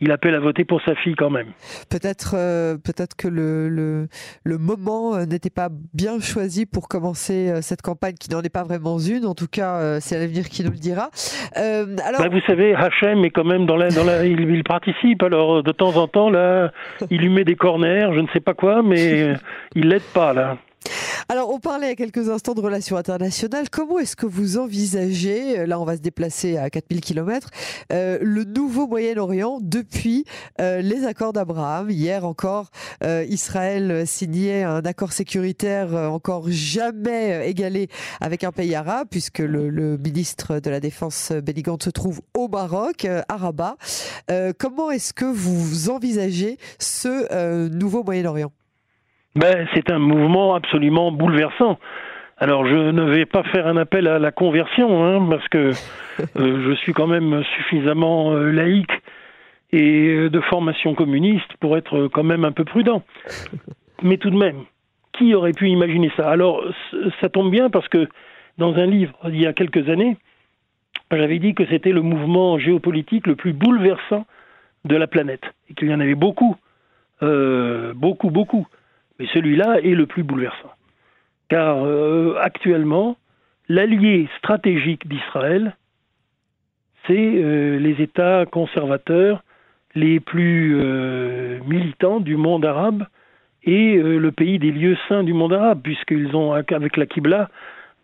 il 0.00 0.12
appelle 0.12 0.36
à 0.36 0.38
voter 0.38 0.64
pour 0.64 0.80
sa 0.82 0.94
fille 0.94 1.16
quand 1.16 1.28
même. 1.28 1.48
Peut-être 1.90 2.36
euh, 2.38 2.76
peut-être 2.76 3.16
que 3.16 3.26
le, 3.26 3.68
le, 3.68 4.06
le 4.44 4.56
moment 4.56 5.16
euh, 5.16 5.24
n'était 5.24 5.50
pas 5.50 5.70
bien 5.92 6.20
choisi 6.20 6.66
pour 6.66 6.86
commencer 6.86 7.60
cette 7.62 7.82
campagne 7.82 8.14
qui 8.14 8.30
n'en 8.30 8.40
est 8.42 8.48
pas 8.48 8.62
vraiment 8.62 9.00
une. 9.00 9.26
En 9.26 9.34
tout 9.34 9.48
cas, 9.48 9.98
c'est 9.98 10.16
l'avenir 10.16 10.48
qui 10.48 10.62
nous 10.62 10.70
le 10.70 10.76
dira. 10.76 11.10
alors... 11.56 12.20
Bah, 12.20 12.28
vous 12.30 12.40
savez, 12.46 12.76
Hachem 12.76 13.24
est 13.24 13.30
quand 13.30 13.42
même 13.42 13.66
dans 13.66 13.76
la... 13.76 13.90
Dans 13.90 14.04
la 14.04 14.24
il, 14.24 14.38
il, 14.38 14.62
participe. 14.62 15.20
Alors, 15.24 15.64
de 15.64 15.72
temps 15.72 15.96
en 15.96 16.06
temps, 16.06 16.30
là, 16.30 16.70
il 17.10 17.20
lui 17.20 17.30
met 17.30 17.42
des 17.42 17.56
corners, 17.56 18.10
je 18.14 18.20
ne 18.20 18.28
sais 18.32 18.38
pas 18.38 18.54
quoi, 18.54 18.84
mais 18.84 19.34
il 19.74 19.88
l'aide 19.88 20.02
pas, 20.14 20.32
là. 20.32 20.58
Alors, 21.30 21.50
on 21.50 21.58
parlait 21.58 21.88
il 21.88 21.90
y 21.90 21.92
a 21.92 21.94
quelques 21.94 22.30
instants 22.30 22.54
de 22.54 22.62
relations 22.62 22.96
internationales. 22.96 23.68
Comment 23.68 23.98
est-ce 23.98 24.16
que 24.16 24.24
vous 24.24 24.56
envisagez, 24.56 25.58
euh, 25.58 25.66
là 25.66 25.78
on 25.78 25.84
va 25.84 25.94
se 25.96 26.00
déplacer 26.00 26.56
à 26.56 26.70
4000 26.70 27.02
km, 27.02 27.50
euh, 27.92 28.16
le 28.22 28.44
nouveau 28.44 28.86
Moyen-Orient 28.86 29.58
depuis 29.60 30.24
euh, 30.58 30.80
les 30.80 31.04
accords 31.04 31.34
d'Abraham? 31.34 31.90
Hier 31.90 32.24
encore, 32.24 32.70
Israël 33.04 34.06
signait 34.06 34.62
un 34.62 34.80
accord 34.86 35.12
sécuritaire 35.12 35.92
encore 35.92 36.46
jamais 36.48 37.46
égalé 37.46 37.88
avec 38.22 38.42
un 38.42 38.52
pays 38.52 38.74
arabe, 38.74 39.08
puisque 39.10 39.40
le, 39.40 39.98
ministre 39.98 40.60
de 40.60 40.70
la 40.70 40.80
Défense 40.80 41.32
Benny 41.32 41.62
se 41.82 41.90
trouve 41.90 42.22
au 42.34 42.48
Maroc, 42.48 43.04
à 43.04 43.36
Rabat. 43.36 43.76
comment 44.58 44.90
est-ce 44.90 45.12
que 45.12 45.26
vous 45.26 45.90
envisagez 45.90 46.56
ce 46.78 47.68
nouveau 47.68 48.02
Moyen-Orient? 48.02 48.50
Ben, 49.34 49.68
c'est 49.74 49.90
un 49.90 49.98
mouvement 49.98 50.54
absolument 50.54 51.12
bouleversant. 51.12 51.78
Alors 52.40 52.64
je 52.66 52.74
ne 52.74 53.02
vais 53.02 53.26
pas 53.26 53.42
faire 53.42 53.66
un 53.66 53.76
appel 53.76 54.06
à 54.06 54.20
la 54.20 54.30
conversion, 54.30 55.04
hein, 55.04 55.26
parce 55.28 55.46
que 55.48 55.72
euh, 56.36 56.68
je 56.68 56.72
suis 56.76 56.92
quand 56.92 57.08
même 57.08 57.42
suffisamment 57.56 58.32
euh, 58.32 58.50
laïque 58.50 58.92
et 59.72 60.08
euh, 60.08 60.30
de 60.30 60.40
formation 60.40 60.94
communiste 60.94 61.52
pour 61.60 61.76
être 61.76 62.06
quand 62.08 62.22
même 62.22 62.44
un 62.44 62.52
peu 62.52 62.64
prudent. 62.64 63.02
Mais 64.02 64.16
tout 64.18 64.30
de 64.30 64.36
même, 64.36 64.64
qui 65.12 65.34
aurait 65.34 65.52
pu 65.52 65.68
imaginer 65.68 66.12
ça? 66.16 66.30
Alors 66.30 66.62
ça 67.20 67.28
tombe 67.28 67.50
bien 67.50 67.70
parce 67.70 67.88
que 67.88 68.08
dans 68.56 68.74
un 68.74 68.86
livre 68.86 69.14
il 69.24 69.40
y 69.40 69.46
a 69.46 69.52
quelques 69.52 69.88
années, 69.88 70.16
j'avais 71.10 71.40
dit 71.40 71.54
que 71.54 71.66
c'était 71.66 71.90
le 71.90 72.02
mouvement 72.02 72.58
géopolitique 72.58 73.26
le 73.26 73.34
plus 73.34 73.52
bouleversant 73.52 74.26
de 74.84 74.94
la 74.94 75.08
planète 75.08 75.42
et 75.68 75.74
qu'il 75.74 75.88
y 75.88 75.94
en 75.94 75.98
avait 75.98 76.14
beaucoup, 76.14 76.54
beaucoup, 77.20 78.30
beaucoup. 78.30 78.68
Mais 79.18 79.26
celui-là 79.32 79.80
est 79.82 79.94
le 79.94 80.06
plus 80.06 80.22
bouleversant. 80.22 80.72
Car 81.48 81.84
euh, 81.84 82.36
actuellement, 82.40 83.16
l'allié 83.68 84.28
stratégique 84.38 85.08
d'Israël, 85.08 85.74
c'est 87.06 87.14
euh, 87.16 87.78
les 87.78 88.02
États 88.02 88.44
conservateurs 88.46 89.42
les 89.94 90.20
plus 90.20 90.76
euh, 90.78 91.58
militants 91.66 92.20
du 92.20 92.36
monde 92.36 92.64
arabe 92.64 93.06
et 93.64 93.96
le 93.96 94.32
pays 94.32 94.58
des 94.58 94.70
lieux 94.70 94.96
saints 95.08 95.24
du 95.24 95.34
monde 95.34 95.52
arabe, 95.52 95.80
puisqu'ils 95.82 96.34
ont, 96.34 96.52
avec 96.52 96.96
la 96.96 97.04
Qibla, 97.04 97.50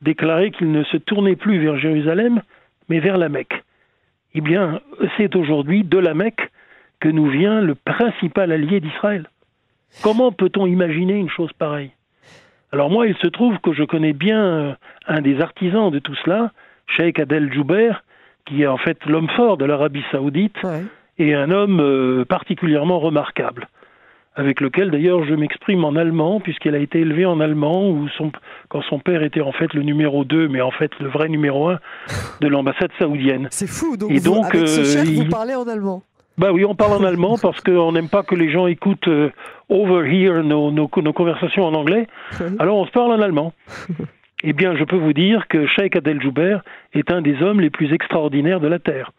déclaré 0.03 0.51
qu'ils 0.51 0.71
ne 0.71 0.83
se 0.85 0.99
tournaient 0.99 1.37
plus 1.37 1.59
vers 1.59 1.79
Jérusalem, 1.79 2.43
mais 2.91 3.01
vers 3.01 3.17
la 3.17 3.31
Mecque. 3.31 3.63
Eh 4.35 4.43
bien, 4.43 4.81
c'est 5.17 5.35
aujourd'hui 5.37 5.85
de 5.85 5.97
la 5.97 6.13
Mecque 6.13 6.51
que 7.01 7.09
nous 7.09 7.29
vient 7.29 7.63
le 7.63 7.75
principal 7.77 8.53
allié 8.53 8.81
d'Israël. 8.81 9.29
Comment 10.03 10.33
peut-on 10.33 10.67
imaginer 10.67 11.15
une 11.15 11.31
chose 11.31 11.53
pareille? 11.59 11.93
Alors 12.73 12.91
moi, 12.91 13.07
il 13.07 13.17
se 13.19 13.29
trouve 13.29 13.59
que 13.59 13.73
je 13.73 13.85
connais 13.85 14.13
bien 14.13 14.43
euh, 14.45 14.73
un 15.07 15.21
des 15.21 15.41
artisans 15.41 15.91
de 15.91 16.01
tout 16.01 16.15
cela, 16.25 16.51
Sheikh 16.89 17.21
Adel 17.21 17.53
Jouber, 17.53 17.93
qui 18.47 18.63
est 18.63 18.67
en 18.67 18.79
fait 18.79 18.99
l'homme 19.07 19.29
fort 19.37 19.57
de 19.57 19.65
l'Arabie 19.65 20.05
saoudite, 20.11 20.57
et 21.19 21.35
un 21.35 21.51
homme 21.51 21.81
euh, 21.81 22.25
particulièrement 22.25 22.99
remarquable, 22.99 23.69
avec 24.35 24.61
lequel 24.61 24.91
d'ailleurs 24.91 25.25
je 25.25 25.35
m'exprime 25.35 25.85
en 25.85 25.95
allemand, 25.95 26.41
puisqu'il 26.41 26.75
a 26.75 26.79
été 26.79 27.01
élevé 27.01 27.25
en 27.27 27.39
allemand, 27.39 27.89
où 27.89 28.09
son, 28.19 28.33
quand 28.69 28.83
son 28.83 28.99
père 28.99 29.23
était 29.23 29.41
en 29.41 29.53
fait 29.53 29.73
le 29.73 29.83
numéro 29.83 30.25
2, 30.25 30.49
mais 30.49 30.61
en 30.61 30.73
fait 30.73 30.91
le 30.99 31.09
vrai 31.09 31.29
numéro 31.29 31.69
1 31.69 31.79
de 32.41 32.49
l'ambassade 32.49 32.91
saoudienne. 32.99 33.47
C'est 33.51 33.69
fou, 33.69 33.97
donc, 33.97 34.11
et 34.11 34.19
donc 34.19 34.53
avec 34.53 34.67
ce 34.67 34.85
chef, 34.85 35.09
vous 35.09 35.29
parlez 35.29 35.55
en 35.55 35.69
allemand 35.69 36.03
bah 36.37 36.51
oui, 36.53 36.65
on 36.65 36.75
parle 36.75 36.93
en 36.93 37.05
allemand 37.05 37.37
parce 37.41 37.61
qu'on 37.61 37.93
n'aime 37.93 38.09
pas 38.09 38.23
que 38.23 38.35
les 38.35 38.51
gens 38.51 38.67
écoutent 38.67 39.09
euh, 39.09 39.31
over 39.69 40.09
here 40.11 40.43
nos, 40.43 40.73
nos, 40.73 40.89
conversations 40.89 41.65
en 41.65 41.75
anglais. 41.75 42.09
Alors 42.59 42.77
on 42.79 42.87
se 42.87 42.91
parle 42.91 43.13
en 43.13 43.21
allemand. 43.21 43.53
Eh 44.43 44.53
bien, 44.53 44.77
je 44.77 44.85
peux 44.85 44.97
vous 44.97 45.13
dire 45.13 45.47
que 45.49 45.67
Sheikh 45.67 45.97
Adel 45.97 46.21
Jouber 46.21 46.59
est 46.93 47.11
un 47.11 47.23
des 47.23 47.41
hommes 47.43 47.61
les 47.61 47.71
plus 47.71 47.93
extraordinaires 47.93 48.61
de 48.61 48.67
la 48.67 48.79
Terre. 48.79 49.13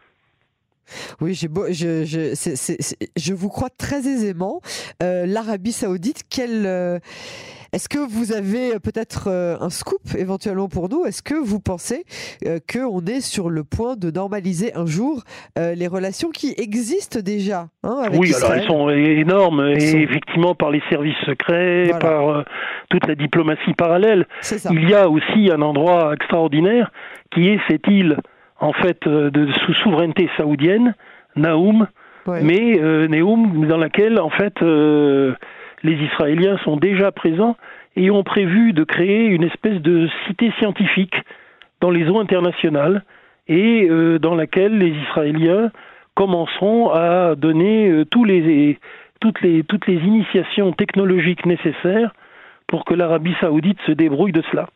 Oui, 1.22 1.34
je, 1.34 1.48
je, 1.72 3.06
je, 3.15 3.34
vous 3.34 3.50
crois 3.50 3.70
très 3.70 4.08
aisément. 4.08 4.62
Euh, 5.01 5.25
L'Arabie 5.25 5.72
Saoudite, 5.72 6.24
quelle, 6.30 6.65
euh, 6.65 7.00
est-ce 7.74 7.89
que 7.89 8.00
vous 8.00 8.32
avez 8.32 8.80
peut-être 8.80 9.27
euh, 9.27 9.58
un 9.60 9.70
scoop 9.70 10.01
éventuellement 10.18 10.68
pour 10.68 10.89
nous? 10.89 11.06
Est-ce 11.06 11.22
que 11.22 11.36
vous 11.36 11.60
pensez 11.60 12.06
qu'on 12.72 13.06
est 13.06 13.22
sur 13.22 13.50
le 13.50 13.63
point 13.63 13.96
de 13.96 14.12
normaliser 14.12 14.74
un 14.75 14.86
jour 14.86 15.24
les 15.58 15.88
relations 15.88 16.30
qui 16.30 16.54
existent 16.58 17.20
déjà 17.20 17.68
hein, 17.84 18.01
avec 18.06 18.20
Oui, 18.20 18.34
alors 18.36 18.54
elles 18.54 18.68
sont 18.68 18.89
énormes, 18.89 19.74
et 19.77 20.01
effectivement 20.01 20.56
par 20.56 20.72
les 20.72 20.82
services 20.89 21.15
secrets, 21.25 21.89
par 22.00 22.46
toute 22.89 23.08
la 23.08 23.15
diplomatie 23.15 23.74
parallèle. 23.77 24.27
Il 24.72 24.89
y 24.89 24.94
a 24.94 25.10
aussi 25.10 25.50
un 25.51 25.62
endroit 25.62 26.13
extraordinaire 26.13 26.92
qui 27.32 27.50
est 27.50 27.60
cette 27.68 27.88
île, 27.88 28.18
en 28.60 28.74
fait, 28.74 29.08
de, 29.08 29.52
sous 29.66 29.74
souveraineté 29.76 30.30
saoudienne, 30.38 30.96
Naoum, 31.36 31.88
mais 32.28 32.80
Naoum, 33.08 33.68
dans 33.68 33.78
laquelle, 33.78 34.20
en 34.20 34.30
fait, 34.30 34.62
les 34.62 35.94
Israéliens 35.94 36.58
sont 36.64 36.78
déjà 36.78 37.12
présents 37.12 37.56
et 37.96 38.12
ont 38.12 38.24
prévu 38.24 38.74
de 38.74 38.84
créer 38.84 39.26
une 39.26 39.44
espèce 39.44 39.82
de 39.82 40.08
cité 40.28 40.52
scientifique 40.60 41.16
dans 41.82 41.92
les 41.92 42.10
eaux 42.10 42.20
internationales 42.20 43.04
et 43.48 43.88
euh, 43.90 44.20
dans 44.20 44.36
laquelle 44.36 44.78
les 44.78 44.90
Israéliens 44.90 45.72
commenceront 46.16 46.90
à 46.90 47.36
donner 47.36 47.90
euh, 47.90 48.06
tous 48.06 48.24
les, 48.24 48.80
toutes, 49.20 49.42
les, 49.42 49.64
toutes 49.64 49.88
les 49.88 49.98
initiations 49.98 50.72
technologiques 50.72 51.46
nécessaires 51.46 52.14
pour 52.68 52.86
que 52.86 52.94
l'Arabie 52.94 53.36
saoudite 53.40 53.80
se 53.86 53.92
débrouille 53.92 54.32
de 54.32 54.44
cela. 54.52 54.68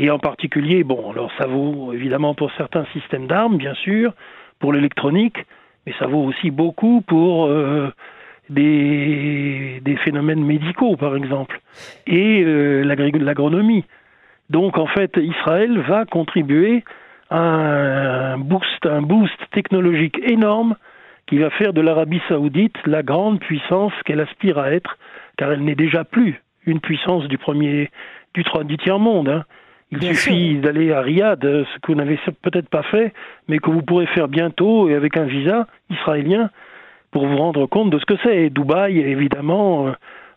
Et 0.00 0.10
en 0.10 0.20
particulier, 0.20 0.84
bon, 0.84 1.10
alors 1.10 1.30
ça 1.38 1.46
vaut 1.46 1.92
évidemment 1.92 2.32
pour 2.32 2.52
certains 2.52 2.86
systèmes 2.92 3.26
d'armes, 3.26 3.58
bien 3.58 3.74
sûr, 3.74 4.12
pour 4.60 4.72
l'électronique, 4.72 5.36
mais 5.84 5.92
ça 5.98 6.06
vaut 6.06 6.22
aussi 6.22 6.52
beaucoup 6.52 7.00
pour 7.00 7.46
euh, 7.46 7.92
des, 8.48 9.82
phénomènes 10.04 10.44
médicaux, 10.44 10.96
par 10.96 11.16
exemple, 11.16 11.60
et 12.06 12.44
euh, 12.44 12.84
l'agronomie. 12.84 13.84
Donc, 14.50 14.78
en 14.78 14.86
fait, 14.86 15.16
Israël 15.16 15.80
va 15.80 16.04
contribuer 16.04 16.84
à 17.28 17.40
un 17.40 18.38
boost, 18.38 18.86
un 18.86 19.02
boost 19.02 19.36
technologique 19.50 20.18
énorme 20.22 20.76
qui 21.26 21.38
va 21.38 21.50
faire 21.50 21.72
de 21.72 21.80
l'Arabie 21.80 22.22
saoudite 22.28 22.76
la 22.86 23.02
grande 23.02 23.40
puissance 23.40 23.92
qu'elle 24.04 24.20
aspire 24.20 24.58
à 24.58 24.70
être, 24.70 24.96
car 25.36 25.50
elle 25.50 25.64
n'est 25.64 25.74
déjà 25.74 26.04
plus 26.04 26.40
une 26.66 26.80
puissance 26.80 27.26
du 27.26 27.36
premier, 27.36 27.90
du, 28.32 28.44
du 28.64 28.76
tiers-monde. 28.78 29.28
Hein. 29.28 29.44
Il 29.90 30.02
suffit 30.02 30.58
d'aller 30.58 30.92
à 30.92 31.00
Riyad, 31.00 31.40
ce 31.42 31.78
que 31.80 31.92
vous 31.92 31.94
n'avez 31.94 32.18
peut-être 32.42 32.68
pas 32.68 32.82
fait, 32.82 33.14
mais 33.48 33.58
que 33.58 33.70
vous 33.70 33.82
pourrez 33.82 34.06
faire 34.06 34.28
bientôt 34.28 34.88
et 34.88 34.94
avec 34.94 35.16
un 35.16 35.24
visa 35.24 35.66
israélien, 35.90 36.50
pour 37.10 37.26
vous 37.26 37.36
rendre 37.36 37.66
compte 37.66 37.90
de 37.90 37.98
ce 37.98 38.04
que 38.04 38.14
c'est. 38.22 38.44
Et 38.44 38.50
Dubaï, 38.50 38.98
évidemment, 38.98 39.88
euh, 39.88 39.92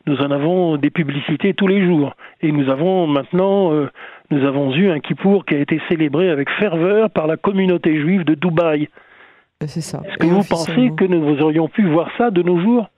nous 0.08 0.18
en 0.22 0.32
avons 0.32 0.78
des 0.78 0.90
publicités 0.90 1.54
tous 1.54 1.68
les 1.68 1.86
jours. 1.86 2.16
Et 2.42 2.52
nous 2.52 2.70
avons 2.70 3.08
maintenant, 3.08 3.74
euh, 3.74 3.90
nous 4.30 4.46
avons 4.46 4.74
eu 4.74 4.90
un 4.90 5.00
Kippour 5.00 5.46
qui 5.46 5.56
a 5.56 5.60
été 5.60 5.82
célébré 5.90 6.30
avec 6.30 6.50
ferveur 6.52 7.10
par 7.10 7.28
la 7.28 7.36
communauté 7.36 8.00
juive 8.00 8.24
de 8.24 8.36
Dubaï. 8.36 8.88
C'est 9.68 9.82
ça. 9.82 10.02
Est-ce 10.06 10.18
que 10.18 10.26
vous 10.26 10.44
pensez 10.44 10.92
que 10.98 11.06
nous 11.06 11.40
aurions 11.42 11.68
pu 11.68 11.88
voir 11.88 12.10
ça 12.18 12.32
de 12.32 12.42
nos 12.42 12.60
jours? 12.60 12.90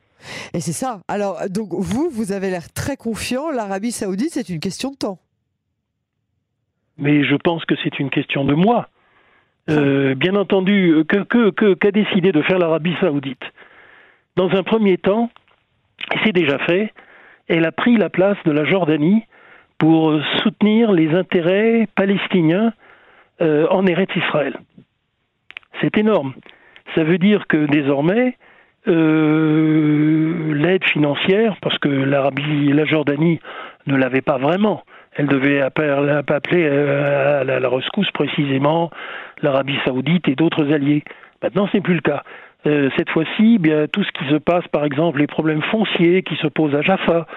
Et 0.54 0.62
c'est 0.62 0.72
ça. 0.72 1.02
Alors, 1.10 1.38
donc 1.50 1.70
vous, 1.72 2.10
vous 2.10 2.32
avez 2.32 2.50
l'air 2.50 2.72
très 2.72 2.96
confiant. 2.96 3.52
L'Arabie 3.52 3.92
Saoudite, 3.92 4.30
c'est 4.32 4.48
une 4.48 4.62
question 4.62 4.92
de 4.92 4.96
temps. 4.96 5.20
Mais 6.98 7.24
je 7.24 7.36
pense 7.36 7.66
que 7.66 7.76
c'est 7.84 8.00
une 8.00 8.10
question 8.10 8.46
de 8.46 8.54
moi. 8.54 8.88
Euh, 9.70 10.14
bien 10.16 10.36
entendu, 10.36 11.04
qu'a 11.08 11.92
décidé 11.92 12.32
de 12.32 12.42
faire 12.42 12.60
l'Arabie 12.60 12.96
saoudite? 13.00 13.44
Dans 14.36 14.50
un 14.52 14.64
premier 14.64 14.98
temps, 14.98 15.30
c'est 16.24 16.34
déjà 16.34 16.58
fait, 16.60 16.94
elle 17.48 17.66
a 17.66 17.72
pris 17.72 17.98
la 17.98 18.10
place 18.10 18.38
de 18.46 18.52
la 18.52 18.66
Jordanie 18.66 19.24
pour 19.78 20.20
soutenir 20.42 20.92
les 20.92 21.14
intérêts 21.14 21.88
palestiniens 21.96 22.74
euh, 23.42 23.68
en 23.70 23.86
Eretz 23.86 24.16
Israël. 24.16 24.58
C'est 25.82 25.98
énorme. 25.98 26.34
Ça 26.96 27.04
veut 27.04 27.18
dire 27.18 27.48
que 27.48 27.66
désormais, 27.66 28.38
euh, 28.88 30.54
l'aide 30.54 30.84
financière, 30.84 31.58
parce 31.62 31.78
que 31.80 31.90
l'Arabie 31.90 32.70
et 32.70 32.74
la 32.74 32.86
Jordanie 32.86 33.40
ne 33.88 33.96
l'avaient 33.96 34.22
pas 34.22 34.38
vraiment, 34.38 34.84
elle 35.16 35.28
devait 35.28 35.62
appeler 35.62 36.66
euh, 36.66 37.42
à 37.42 37.44
la 37.44 37.70
rescousse 37.70 38.10
précisément 38.12 38.90
l'Arabie 39.42 39.78
saoudite 39.86 40.28
et 40.28 40.36
d'autres 40.36 40.72
alliés. 40.72 41.04
Maintenant, 41.42 41.68
ce 41.68 41.78
n'est 41.78 41.82
plus 41.82 41.96
le 41.96 42.02
cas. 42.02 42.24
euh, 42.66 42.90
cette 42.98 43.10
fois-ci, 43.10 43.58
bien 43.60 43.88
tout 43.88 44.04
ce 44.04 44.12
qui 44.12 44.30
se 44.30 44.38
passe, 44.38 44.68
par 44.70 44.86
exemple, 44.86 45.20
les 45.20 45.28
problèmes 45.28 45.62
fonciers 45.64 46.24
qui 46.24 46.36
se 46.38 46.48
posent 46.48 46.76
à 46.76 46.82
Jaffa, 46.82 47.28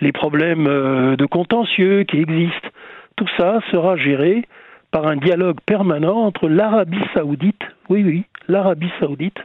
les 0.00 0.12
problèmes 0.12 0.66
euh, 0.66 1.16
de 1.16 1.24
contentieux 1.26 2.04
qui 2.04 2.18
existent, 2.20 2.68
tout 3.16 3.28
ça 3.38 3.60
sera 3.70 3.96
géré 3.96 4.44
par 4.90 5.06
un 5.06 5.16
dialogue 5.16 5.58
permanent 5.64 6.18
entre 6.18 6.48
l'Arabie 6.48 7.04
saoudite, 7.14 7.62
oui, 7.88 8.02
oui, 8.04 8.24
l'Arabie 8.48 8.92
saoudite, 9.00 9.38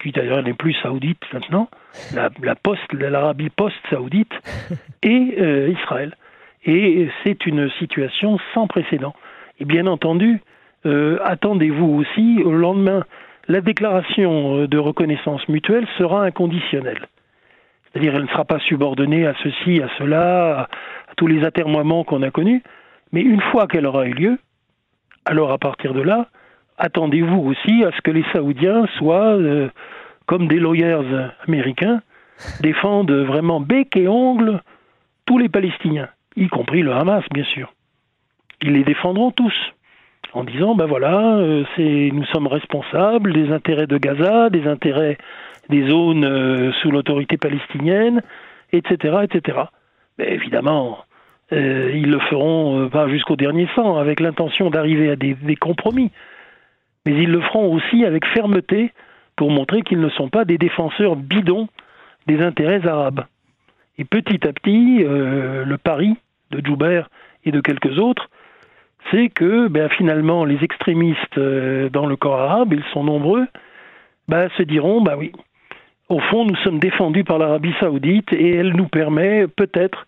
qui 0.00 0.12
d'ailleurs 0.12 0.42
n'est 0.44 0.54
plus 0.54 0.74
saoudite 0.74 1.20
maintenant, 1.32 1.68
la, 2.14 2.30
la 2.42 2.54
post, 2.54 2.80
l'Arabie 2.92 3.50
post-saoudite, 3.50 4.32
et 5.02 5.34
euh, 5.40 5.74
Israël. 5.76 6.14
Et 6.64 7.08
c'est 7.24 7.46
une 7.46 7.70
situation 7.78 8.38
sans 8.54 8.66
précédent. 8.66 9.14
Et 9.60 9.64
bien 9.64 9.86
entendu, 9.86 10.40
euh, 10.86 11.18
attendez-vous 11.24 11.86
aussi 11.86 12.42
au 12.44 12.52
lendemain, 12.52 13.04
la 13.48 13.60
déclaration 13.60 14.66
de 14.66 14.78
reconnaissance 14.78 15.48
mutuelle 15.48 15.86
sera 15.96 16.24
inconditionnelle. 16.24 17.06
C'est-à-dire, 17.92 18.14
elle 18.14 18.24
ne 18.24 18.28
sera 18.28 18.44
pas 18.44 18.58
subordonnée 18.60 19.26
à 19.26 19.34
ceci, 19.42 19.80
à 19.82 19.88
cela, 19.98 20.60
à, 20.60 20.68
tous 21.16 21.26
les 21.26 21.44
atermoiements 21.44 22.04
qu'on 22.04 22.22
a 22.22 22.30
connus. 22.30 22.62
Mais 23.12 23.22
une 23.22 23.40
fois 23.40 23.66
qu'elle 23.66 23.86
aura 23.86 24.06
eu 24.06 24.12
lieu, 24.12 24.38
alors 25.24 25.50
à 25.50 25.58
partir 25.58 25.94
de 25.94 26.02
là, 26.02 26.26
attendez-vous 26.76 27.40
aussi 27.40 27.84
à 27.84 27.90
ce 27.92 28.00
que 28.02 28.10
les 28.10 28.24
Saoudiens 28.32 28.86
soient, 28.98 29.36
euh, 29.36 29.68
comme 30.26 30.46
des 30.46 30.58
lawyers 30.58 31.30
américains, 31.46 32.02
défendent 32.60 33.10
vraiment 33.10 33.60
bec 33.60 33.96
et 33.96 34.06
ongle 34.06 34.60
tous 35.26 35.38
les 35.38 35.48
Palestiniens, 35.48 36.08
y 36.38 36.48
compris 36.48 36.82
le 36.82 36.92
Hamas, 36.92 37.24
bien 37.32 37.44
sûr. 37.44 37.72
Ils 38.62 38.72
les 38.72 38.84
défendront 38.84 39.30
tous 39.30 39.54
en 40.32 40.44
disant 40.44 40.74
ben 40.74 40.86
voilà, 40.86 41.36
euh, 41.36 41.64
nous 41.78 42.24
sommes 42.26 42.46
responsables 42.46 43.32
des 43.32 43.52
intérêts 43.52 43.86
de 43.86 43.98
Gaza, 43.98 44.50
des 44.50 44.66
intérêts 44.66 45.18
des 45.68 45.88
zones 45.88 46.24
euh, 46.24 46.72
sous 46.80 46.90
l'autorité 46.90 47.36
palestinienne, 47.36 48.22
etc., 48.72 49.18
etc. 49.22 49.58
Mais 50.18 50.32
évidemment, 50.32 50.98
euh, 51.52 51.92
ils 51.94 52.10
le 52.10 52.18
feront 52.20 52.88
pas 52.88 53.08
jusqu'au 53.08 53.36
dernier 53.36 53.68
sang, 53.74 53.96
avec 53.96 54.20
l'intention 54.20 54.70
d'arriver 54.70 55.10
à 55.10 55.16
des, 55.16 55.56
compromis. 55.56 56.10
Mais 57.06 57.12
ils 57.12 57.30
le 57.30 57.40
feront 57.40 57.72
aussi 57.72 58.04
avec 58.04 58.26
fermeté 58.26 58.92
pour 59.36 59.50
montrer 59.50 59.82
qu'ils 59.82 60.00
ne 60.00 60.10
sont 60.10 60.28
pas 60.28 60.44
des 60.44 60.58
défenseurs 60.58 61.16
bidons 61.16 61.68
des 62.26 62.42
intérêts 62.42 62.86
arabes. 62.86 63.24
Et 63.96 64.04
petit 64.04 64.46
à 64.46 64.52
petit, 64.52 64.98
le 65.02 65.76
pari 65.76 66.16
de 66.50 66.64
Joubert 66.64 67.08
et 67.44 67.52
de 67.52 67.60
quelques 67.60 67.98
autres, 67.98 68.28
c'est 69.10 69.28
que 69.28 69.68
ben, 69.68 69.88
finalement 69.90 70.44
les 70.44 70.62
extrémistes 70.62 71.38
dans 71.38 72.06
le 72.06 72.16
corps 72.16 72.40
arabe, 72.40 72.72
ils 72.72 72.84
sont 72.92 73.04
nombreux, 73.04 73.46
ben, 74.28 74.48
se 74.56 74.62
diront, 74.62 75.00
bah 75.00 75.16
oui, 75.16 75.32
au 76.08 76.20
fond, 76.20 76.44
nous 76.46 76.56
sommes 76.56 76.78
défendus 76.78 77.24
par 77.24 77.38
l'Arabie 77.38 77.74
saoudite 77.80 78.32
et 78.32 78.54
elle 78.54 78.74
nous 78.74 78.88
permet 78.88 79.46
peut-être 79.46 80.06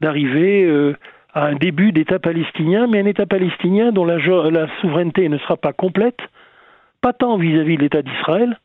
d'arriver 0.00 0.64
euh, 0.64 0.96
à 1.34 1.46
un 1.46 1.54
début 1.54 1.92
d'État 1.92 2.18
palestinien, 2.18 2.86
mais 2.86 3.00
un 3.00 3.06
État 3.06 3.26
palestinien 3.26 3.92
dont 3.92 4.04
la, 4.04 4.18
souveraineté 4.80 5.28
ne 5.28 5.38
sera 5.38 5.56
pas 5.56 5.72
complète, 5.72 6.20
pas 7.02 7.12
tant 7.12 7.36
vis-à-vis 7.36 7.76
de 7.76 7.82
l'État 7.82 8.02
d'Israël 8.02 8.58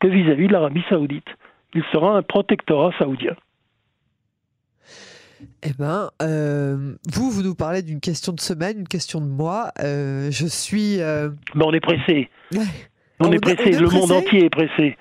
que 0.00 0.08
vis-à-vis 0.08 0.48
de 0.48 0.52
l'Arabie 0.52 0.84
saoudite. 0.88 1.28
Il 1.74 1.84
sera 1.92 2.16
un 2.16 2.22
protectorat 2.22 2.92
saoudien. 2.98 3.36
Eh 5.62 5.72
bien, 5.78 6.10
euh, 6.22 6.94
vous, 7.12 7.30
vous 7.30 7.42
nous 7.42 7.54
parlez 7.54 7.82
d'une 7.82 8.00
question 8.00 8.32
de 8.32 8.40
semaine, 8.40 8.80
une 8.80 8.88
question 8.88 9.20
de 9.20 9.26
mois. 9.26 9.72
Euh, 9.82 10.30
je 10.30 10.46
suis. 10.46 10.98
Mais 10.98 11.64
on 11.64 11.72
est 11.72 11.80
pressé. 11.80 12.28
on, 13.20 13.32
est 13.32 13.38
pressé. 13.38 13.72
le 13.72 13.88
monde 13.88 14.12
entier 14.12 14.44
est 14.44 14.50
pressé. 14.50 14.96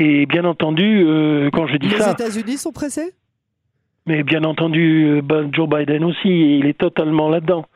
Et 0.00 0.24
bien 0.24 0.46
entendu, 0.46 1.04
euh, 1.06 1.50
quand 1.52 1.66
je 1.66 1.76
dis 1.76 1.90
ça... 1.90 2.06
Les 2.06 2.12
États-Unis 2.12 2.56
sont 2.56 2.72
pressés? 2.72 3.12
Mais 4.06 4.22
bien 4.22 4.44
entendu, 4.44 5.04
euh, 5.04 5.20
ben, 5.22 5.50
Joe 5.52 5.68
Biden 5.68 6.04
aussi, 6.04 6.58
il 6.58 6.64
est 6.64 6.78
totalement 6.78 7.28
là-dedans. 7.28 7.66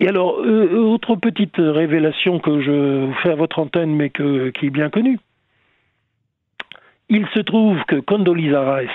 Et 0.00 0.08
alors, 0.08 0.40
euh, 0.40 0.78
autre 0.78 1.16
petite 1.16 1.56
révélation 1.58 2.38
que 2.38 2.62
je 2.62 3.04
vous 3.04 3.14
fais 3.22 3.32
à 3.32 3.34
votre 3.34 3.58
antenne, 3.58 3.94
mais 3.94 4.08
que, 4.08 4.48
qui 4.48 4.66
est 4.66 4.70
bien 4.70 4.88
connue. 4.88 5.18
Il 7.10 7.26
se 7.34 7.40
trouve 7.40 7.76
que 7.86 7.96
Condoleezza 7.96 8.74
Rice, 8.76 8.90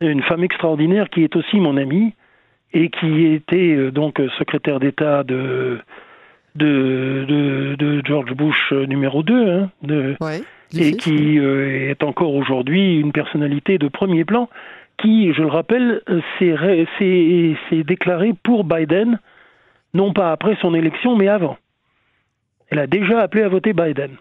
une 0.00 0.22
femme 0.22 0.44
extraordinaire 0.44 1.08
qui 1.10 1.24
est 1.24 1.36
aussi 1.36 1.58
mon 1.58 1.76
amie, 1.76 2.14
et 2.72 2.90
qui 2.90 3.24
était 3.26 3.90
donc 3.90 4.20
secrétaire 4.38 4.80
d'État 4.80 5.22
de, 5.22 5.78
de, 6.56 7.76
de, 7.78 8.02
George 8.04 8.32
Bush 8.32 8.72
numéro 8.72 9.22
2, 9.22 9.50
hein, 9.50 9.70
de, 9.82 10.16
et 10.74 10.92
qui 10.92 11.38
euh, 11.38 11.90
est 11.90 12.02
encore 12.02 12.34
aujourd'hui 12.34 12.98
une 12.98 13.12
personnalité 13.12 13.78
de 13.78 13.88
premier 13.88 14.24
plan, 14.24 14.48
qui, 14.98 15.32
je 15.32 15.42
le 15.42 15.48
rappelle, 15.48 16.02
s'est 16.38 17.84
déclaré 17.84 18.34
pour 18.42 18.64
Biden, 18.64 19.18
non 19.94 20.12
pas 20.12 20.32
après 20.32 20.56
son 20.60 20.74
élection, 20.74 21.16
mais 21.16 21.28
avant. 21.28 21.58
Elle 22.70 22.78
a 22.78 22.86
déjà 22.86 23.20
appelé 23.20 23.42
à 23.42 23.48
voter 23.48 23.72
Biden. 23.72 24.16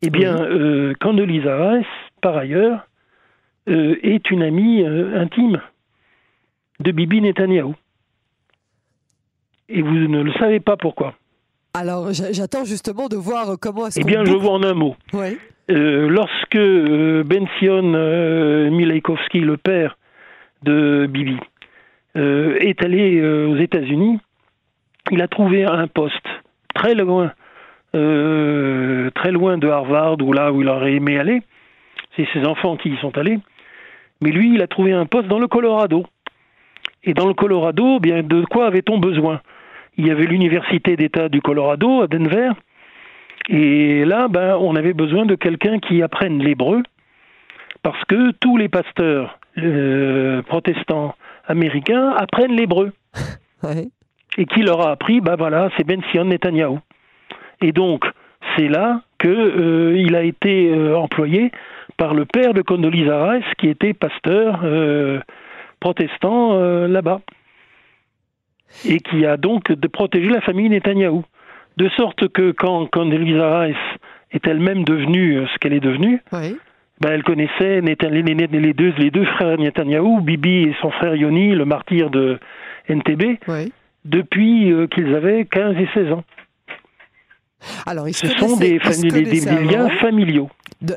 Eh 0.00 0.10
bien, 0.10 0.36
euh, 0.42 0.94
Condoleezza 1.00 1.70
Rice, 1.70 1.86
par 2.20 2.36
ailleurs, 2.36 2.86
euh, 3.68 3.96
est 4.02 4.30
une 4.30 4.42
amie 4.42 4.84
intime 4.84 5.60
de 6.80 6.92
Bibi 6.92 7.20
Netanyahu. 7.20 7.74
Et 9.68 9.82
vous 9.82 9.90
ne 9.90 10.22
le 10.22 10.32
savez 10.34 10.60
pas 10.60 10.76
pourquoi. 10.76 11.14
Alors, 11.74 12.12
j'attends 12.12 12.64
justement 12.64 13.08
de 13.08 13.16
voir 13.16 13.56
comment 13.60 13.86
est-ce 13.86 14.00
Eh 14.00 14.04
bien, 14.04 14.24
je 14.24 14.32
vois 14.32 14.52
en 14.52 14.62
un 14.62 14.74
mot. 14.74 14.94
Euh, 15.70 16.08
lorsque 16.08 16.56
euh, 16.56 17.22
Bension 17.24 17.94
euh, 17.94 18.68
le 18.68 19.56
père 19.56 19.96
de 20.64 21.06
Bibi, 21.08 21.38
euh, 22.16 22.56
est 22.60 22.82
allé 22.84 23.22
aux 23.22 23.56
États-Unis, 23.56 24.18
il 25.10 25.22
a 25.22 25.28
trouvé 25.28 25.64
un 25.64 25.86
poste 25.86 26.26
très 26.74 26.94
loin, 26.94 27.32
très 27.92 29.30
loin 29.32 29.58
de 29.58 29.68
Harvard 29.68 30.20
ou 30.20 30.32
là 30.32 30.52
où 30.52 30.60
il 30.60 30.68
aurait 30.68 30.94
aimé 30.94 31.18
aller. 31.18 31.42
C'est 32.16 32.28
ses 32.34 32.44
enfants 32.44 32.76
qui 32.76 32.90
y 32.90 32.96
sont 32.98 33.16
allés. 33.16 33.38
Mais 34.22 34.30
lui, 34.30 34.54
il 34.54 34.62
a 34.62 34.66
trouvé 34.66 34.92
un 34.92 35.04
poste 35.04 35.28
dans 35.28 35.38
le 35.38 35.48
Colorado. 35.48 36.06
Et 37.04 37.12
dans 37.12 37.26
le 37.26 37.34
Colorado, 37.34 37.98
bien, 37.98 38.22
de 38.22 38.44
quoi 38.44 38.66
avait-on 38.66 38.98
besoin? 38.98 39.40
Il 39.96 40.06
y 40.06 40.10
avait 40.10 40.24
l'université 40.24 40.96
d'État 40.96 41.28
du 41.28 41.42
Colorado 41.42 42.02
à 42.02 42.06
Denver. 42.06 42.50
Et 43.48 44.04
là, 44.04 44.28
ben, 44.28 44.56
on 44.60 44.76
avait 44.76 44.92
besoin 44.92 45.26
de 45.26 45.34
quelqu'un 45.34 45.80
qui 45.80 46.02
apprenne 46.02 46.38
l'hébreu, 46.38 46.82
parce 47.82 48.02
que 48.04 48.30
tous 48.32 48.56
les 48.56 48.68
pasteurs 48.68 49.38
euh, 49.58 50.42
protestants 50.42 51.14
américains 51.46 52.10
apprennent 52.16 52.54
l'hébreu. 52.54 52.92
Et 54.38 54.46
qui 54.46 54.62
leur 54.62 54.86
a 54.86 54.92
appris, 54.92 55.20
ben 55.20 55.36
voilà, 55.36 55.68
c'est 55.76 55.84
Ben 55.84 56.00
Sion 56.10 56.24
Netanyahu. 56.24 56.78
Et 57.60 57.72
donc, 57.72 58.06
c'est 58.56 58.68
là 58.68 59.02
qu'il 59.20 59.30
euh, 59.30 60.16
a 60.16 60.22
été 60.22 60.70
euh, 60.70 60.96
employé 60.96 61.52
par 62.02 62.14
le 62.14 62.24
père 62.24 62.52
de 62.52 62.62
Condoleezza 62.62 63.30
Rice, 63.30 63.44
qui 63.58 63.68
était 63.68 63.92
pasteur 63.92 64.64
protestant 65.78 66.58
là-bas 66.88 67.20
et 68.88 68.98
qui 68.98 69.24
a 69.24 69.36
donc 69.36 69.70
de 69.70 69.86
protéger 69.86 70.28
la 70.28 70.40
famille 70.40 70.68
Netanyahou. 70.68 71.24
De 71.76 71.88
sorte 71.90 72.26
que 72.28 72.50
quand, 72.50 72.88
Elisa 72.96 73.60
Rice 73.60 73.76
est 74.32 74.44
elle-même 74.48 74.82
devenue 74.82 75.38
euh, 75.38 75.46
ce 75.52 75.58
qu'elle 75.58 75.74
est 75.74 75.80
devenue, 75.80 76.20
ben 77.00 77.10
elle 77.10 77.22
connaissait 77.22 77.80
les, 77.80 77.94
deux, 78.74 78.92
les 78.98 79.10
deux 79.10 79.24
frères 79.24 79.58
Netanyahou, 79.58 80.20
Bibi 80.22 80.64
et 80.64 80.76
son 80.80 80.90
frère 80.90 81.14
Yoni, 81.14 81.54
le 81.54 81.64
martyr 81.64 82.10
de 82.10 82.38
NTB, 82.88 83.38
depuis 84.04 84.72
euh, 84.72 84.88
qu'ils 84.88 85.14
avaient 85.14 85.44
15 85.44 85.76
et 85.76 85.88
16 85.94 86.12
ans. 86.12 86.24
Alors, 87.86 88.06
Ce 88.12 88.26
sont 88.26 88.56
des, 88.56 88.78
liens 88.78 89.88
familiaux. 90.00 90.48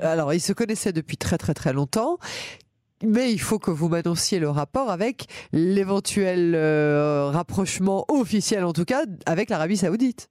alors, 0.01 0.33
ils 0.33 0.39
se 0.39 0.53
connaissaient 0.53 0.93
depuis 0.93 1.17
très 1.17 1.37
très 1.37 1.53
très 1.53 1.73
longtemps. 1.73 2.17
Mais 3.03 3.31
il 3.31 3.39
faut 3.39 3.59
que 3.59 3.71
vous 3.71 3.89
m'annonciez 3.89 4.39
le 4.39 4.49
rapport 4.49 4.89
avec 4.89 5.25
l'éventuel 5.51 6.53
euh, 6.55 7.29
rapprochement 7.29 8.05
officiel, 8.07 8.63
en 8.63 8.71
tout 8.71 8.85
cas, 8.85 9.03
avec 9.25 9.49
l'Arabie 9.49 9.77
Saoudite. 9.77 10.29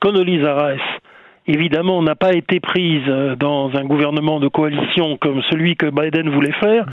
Condoleezza 0.00 0.54
Rice, 0.54 0.80
évidemment, 1.46 2.02
n'a 2.02 2.14
pas 2.14 2.32
été 2.32 2.60
prise 2.60 3.02
euh, 3.08 3.36
dans 3.36 3.74
un 3.74 3.84
gouvernement 3.84 4.40
de 4.40 4.48
coalition 4.48 5.16
comme 5.18 5.42
celui 5.50 5.76
que 5.76 5.86
Biden 5.86 6.30
voulait 6.30 6.52
faire, 6.52 6.86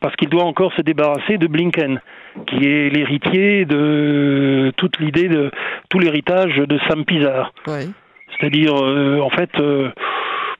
parce 0.00 0.16
qu'il 0.16 0.28
doit 0.28 0.44
encore 0.44 0.72
se 0.74 0.82
débarrasser 0.82 1.38
de 1.38 1.46
Blinken, 1.46 2.00
qui 2.46 2.66
est 2.66 2.90
l'héritier 2.90 3.64
de 3.64 4.72
toute 4.76 4.98
l'idée 4.98 5.28
de 5.28 5.50
tout 5.88 5.98
l'héritage 5.98 6.56
de 6.56 6.78
Sam 6.88 7.04
Pizar. 7.04 7.52
C'est-à-dire, 8.38 8.74
euh, 8.74 9.20
en 9.20 9.30
fait. 9.30 9.50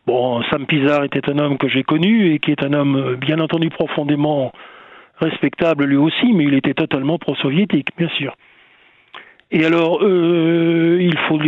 Bon, 0.07 0.43
Sam 0.51 0.67
Pizarre 0.67 1.05
était 1.05 1.31
un 1.31 1.39
homme 1.39 1.59
que 1.59 1.69
j'ai 1.69 1.83
connu 1.83 2.33
et 2.33 2.39
qui 2.39 2.51
est 2.51 2.65
un 2.65 2.73
homme 2.73 2.97
euh, 2.97 3.17
bien 3.17 3.39
entendu 3.39 3.69
profondément 3.69 4.53
respectable 5.19 5.85
lui 5.85 5.97
aussi, 5.97 6.33
mais 6.33 6.45
il 6.45 6.55
était 6.55 6.75
totalement 6.75 7.19
pro-soviétique, 7.19 7.89
bien 7.97 8.09
sûr. 8.09 8.35
Et 9.53 9.65
alors, 9.65 9.99
euh, 10.03 10.99
il 11.01 11.19
faut, 11.27 11.39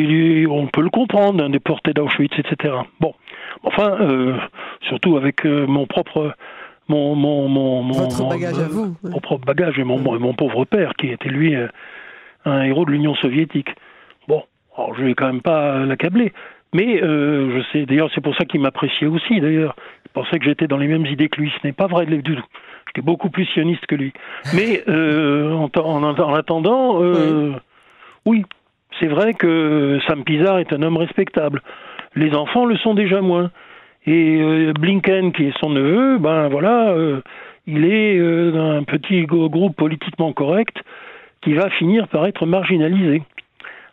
on 0.50 0.66
peut 0.66 0.82
le 0.82 0.90
comprendre, 0.90 1.42
hein, 1.42 1.50
déporté 1.50 1.92
d'Auschwitz, 1.92 2.32
etc. 2.36 2.74
Bon, 2.98 3.14
enfin, 3.62 3.96
euh, 4.00 4.36
surtout 4.80 5.16
avec 5.16 5.46
euh, 5.46 5.66
mon 5.66 5.86
propre, 5.86 6.34
mon, 6.88 7.14
mon, 7.14 7.48
mon, 7.48 7.82
Votre 7.92 8.28
bagage 8.28 8.58
à 8.58 8.66
vous. 8.66 8.96
Mon 9.04 9.20
propre 9.20 9.46
bagage 9.46 9.78
et 9.78 9.84
mon, 9.84 9.98
mon 10.00 10.34
pauvre 10.34 10.64
père, 10.64 10.94
qui 10.94 11.08
était 11.08 11.28
lui 11.28 11.54
un 12.44 12.62
héros 12.62 12.84
de 12.84 12.90
l'Union 12.90 13.14
soviétique. 13.14 13.68
Bon, 14.26 14.42
alors 14.76 14.96
je 14.96 15.04
vais 15.04 15.14
quand 15.14 15.26
même 15.26 15.42
pas 15.42 15.84
l'accabler. 15.84 16.32
Mais 16.74 16.98
je 16.98 17.62
sais, 17.70 17.86
d'ailleurs, 17.86 18.10
c'est 18.14 18.22
pour 18.22 18.34
ça 18.34 18.46
qu'il 18.46 18.60
m'appréciait 18.60 19.06
aussi, 19.06 19.40
d'ailleurs. 19.40 19.76
Il 20.06 20.10
pensait 20.10 20.38
que 20.38 20.44
j'étais 20.46 20.66
dans 20.66 20.78
les 20.78 20.88
mêmes 20.88 21.06
idées 21.06 21.28
que 21.28 21.40
lui. 21.40 21.52
Ce 21.60 21.66
n'est 21.66 21.74
pas 21.74 21.86
vrai 21.86 22.06
du 22.06 22.22
tout. 22.22 22.42
J'étais 22.88 23.02
beaucoup 23.02 23.30
plus 23.30 23.44
sioniste 23.46 23.86
que 23.86 23.94
lui. 23.94 24.12
Mais 24.56 24.82
en, 24.88 25.70
en, 25.72 26.02
en, 26.02 26.34
attendant, 26.34 26.98
oui, 26.98 27.52
c'est 29.00 29.08
vrai 29.08 29.34
que 29.34 29.98
Sam 30.06 30.24
Pizarre 30.24 30.58
est 30.58 30.72
un 30.72 30.82
homme 30.82 30.96
respectable. 30.96 31.62
Les 32.14 32.34
enfants 32.34 32.66
le 32.66 32.76
sont 32.76 32.94
déjà 32.94 33.20
moins. 33.20 33.50
Et 34.06 34.40
euh, 34.40 34.72
Blinken, 34.72 35.32
qui 35.32 35.44
est 35.44 35.58
son 35.60 35.70
neveu, 35.70 36.18
ben 36.18 36.48
voilà, 36.48 36.90
euh, 36.90 37.20
il 37.66 37.84
est 37.84 38.18
euh, 38.18 38.50
d'un 38.50 38.82
petit 38.82 39.22
groupe 39.22 39.76
politiquement 39.76 40.32
correct 40.32 40.76
qui 41.40 41.54
va 41.54 41.70
finir 41.70 42.08
par 42.08 42.26
être 42.26 42.46
marginalisé. 42.46 43.22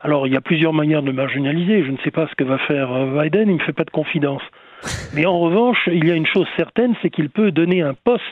Alors, 0.01 0.27
il 0.27 0.33
y 0.33 0.37
a 0.37 0.41
plusieurs 0.41 0.73
manières 0.73 1.03
de 1.03 1.11
marginaliser. 1.11 1.83
Je 1.83 1.91
ne 1.91 1.97
sais 1.97 2.11
pas 2.11 2.27
ce 2.27 2.35
que 2.35 2.43
va 2.43 2.57
faire 2.59 2.89
Biden, 3.07 3.49
il 3.49 3.53
ne 3.53 3.59
me 3.59 3.63
fait 3.63 3.73
pas 3.73 3.83
de 3.83 3.91
confidence. 3.91 4.41
Mais 5.15 5.25
en 5.25 5.39
revanche, 5.39 5.89
il 5.91 6.07
y 6.07 6.11
a 6.11 6.15
une 6.15 6.27
chose 6.27 6.47
certaine, 6.55 6.95
c'est 7.01 7.09
qu'il 7.09 7.29
peut 7.29 7.51
donner 7.51 7.81
un 7.81 7.93
poste 7.93 8.23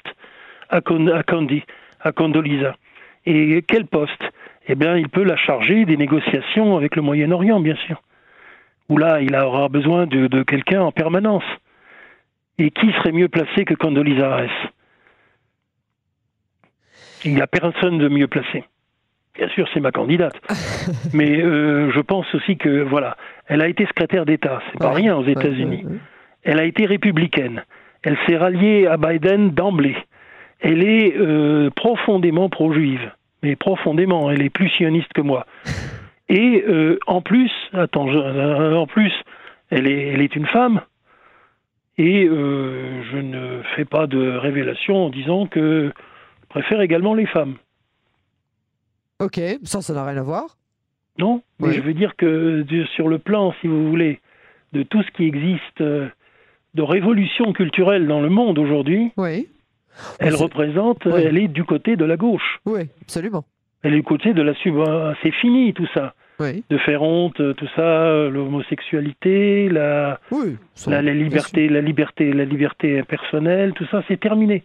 à, 0.70 0.82
Condi, 0.82 1.64
à 2.02 2.12
Condoleezza. 2.12 2.76
Et 3.26 3.64
quel 3.68 3.86
poste? 3.86 4.24
Eh 4.68 4.76
bien, 4.76 4.98
il 4.98 5.10
peut 5.10 5.24
la 5.24 5.38
charger 5.38 5.86
des 5.86 5.98
négociations 5.98 6.76
avec 6.76 6.96
le 6.96 7.02
Moyen-Orient, 7.02 7.60
bien 7.60 7.76
sûr. 7.88 8.02
Où 8.90 8.98
là, 8.98 9.22
il 9.22 9.36
aura 9.36 9.70
besoin 9.70 10.08
de, 10.08 10.44
quelqu'un 10.44 10.82
en 10.82 10.92
permanence. 10.92 11.44
Et 12.58 12.72
qui 12.72 12.92
serait 12.94 13.12
mieux 13.12 13.30
placé 13.30 13.66
que 13.66 13.76
Condoleezza 13.76 14.36
Rice? 14.36 14.52
Il 17.24 17.36
n'y 17.36 17.42
a 17.42 17.48
personne 17.48 17.98
de 17.98 18.10
mieux 18.10 18.28
placé. 18.28 18.64
Bien 19.36 19.48
sûr, 19.50 19.68
c'est 19.74 19.80
ma 19.80 19.92
candidate. 19.92 20.36
Mais 21.14 21.42
euh, 21.42 21.92
je 21.92 22.00
pense 22.02 22.34
aussi 22.36 22.58
que, 22.58 22.82
voilà, 22.82 23.16
elle 23.48 23.62
a 23.62 23.68
été 23.68 23.86
secrétaire 23.86 24.26
d'État, 24.26 24.62
c'est 24.72 24.80
pas 24.80 24.92
rien 24.92 25.16
aux 25.16 25.26
États-Unis. 25.26 25.86
elle 26.44 26.60
a 26.60 26.64
été 26.64 26.86
républicaine. 26.86 27.64
Elle 28.04 28.18
s'est 28.26 28.38
ralliée 28.38 28.88
à 28.88 28.98
Biden 28.98 29.52
d'emblée. 29.52 29.98
Elle 30.60 30.84
est 30.84 31.16
euh, 31.18 31.70
profondément 31.72 32.50
pro-juive 32.50 33.12
mais 33.44 33.56
profondément. 33.56 34.32
Elle 34.32 34.42
est 34.42 34.50
plus 34.50 34.70
sioniste 34.70 35.14
que 35.14 35.22
moi. 35.22 35.46
Et 36.30 36.64
euh, 36.68 37.00
en 37.08 37.22
plus, 37.22 37.52
attends, 37.74 38.10
euh, 38.10 38.76
en 38.76 38.86
plus, 38.86 39.14
elle 39.70 39.88
est, 39.88 40.08
elle 40.08 40.22
est 40.22 40.36
une 40.36 40.48
femme. 40.48 40.82
Et 41.98 42.26
euh, 42.26 43.02
je 43.12 43.18
ne 43.18 43.62
fais 43.76 43.86
pas 43.86 44.08
de 44.08 44.38
révélation 44.38 45.06
en 45.06 45.10
disant 45.10 45.48
que 45.48 45.92
je 46.42 46.48
préfère 46.50 46.82
également 46.82 47.14
les 47.14 47.26
femmes. 47.26 47.56
Ok, 49.20 49.40
ça, 49.64 49.82
ça 49.82 49.94
n'a 49.94 50.06
rien 50.06 50.18
à 50.18 50.24
voir. 50.24 50.58
Non, 51.18 51.42
mais 51.60 51.74
je 51.74 51.82
veux 51.82 51.96
dire 51.96 52.16
que 52.16 52.64
sur 52.96 53.08
le 53.08 53.18
plan, 53.18 53.52
si 53.62 53.68
vous 53.68 53.90
voulez, 53.90 54.20
de 54.74 54.84
tout 54.84 55.02
ce 55.02 55.10
qui 55.12 55.24
existe 55.24 55.82
de 55.82 56.12
révolution 56.84 57.54
culturelle 57.54 58.06
dans 58.06 58.22
le 58.22 58.30
monde 58.30 58.60
aujourd'hui, 58.60 59.12
oui. 59.18 59.48
Elle 60.20 60.36
représente, 60.36 61.06
elle 61.06 61.38
est 61.38 61.48
du 61.48 61.64
côté 61.64 61.96
de 61.96 62.06
la 62.06 62.18
gauche. 62.18 62.60
Oui, 62.66 62.82
absolument. 63.02 63.46
Elle 63.84 63.94
est 63.94 63.98
du 63.98 64.04
côté 64.04 64.34
de 64.34 64.42
la 64.42 64.54
C'est 65.24 65.32
fini 65.32 65.74
tout 65.74 65.88
ça. 65.94 66.14
De 66.40 66.78
faire 66.78 67.02
honte, 67.02 67.42
tout 67.56 67.68
ça, 67.76 68.30
l'homosexualité, 68.30 69.70
la, 69.70 70.20
la, 70.86 71.02
liberté, 71.02 71.68
la 71.68 71.82
liberté, 71.82 72.32
la 72.32 72.46
liberté 72.46 73.02
personnelle, 73.04 73.74
tout 73.74 73.88
ça, 73.90 74.04
c'est 74.08 74.20
terminé. 74.20 74.64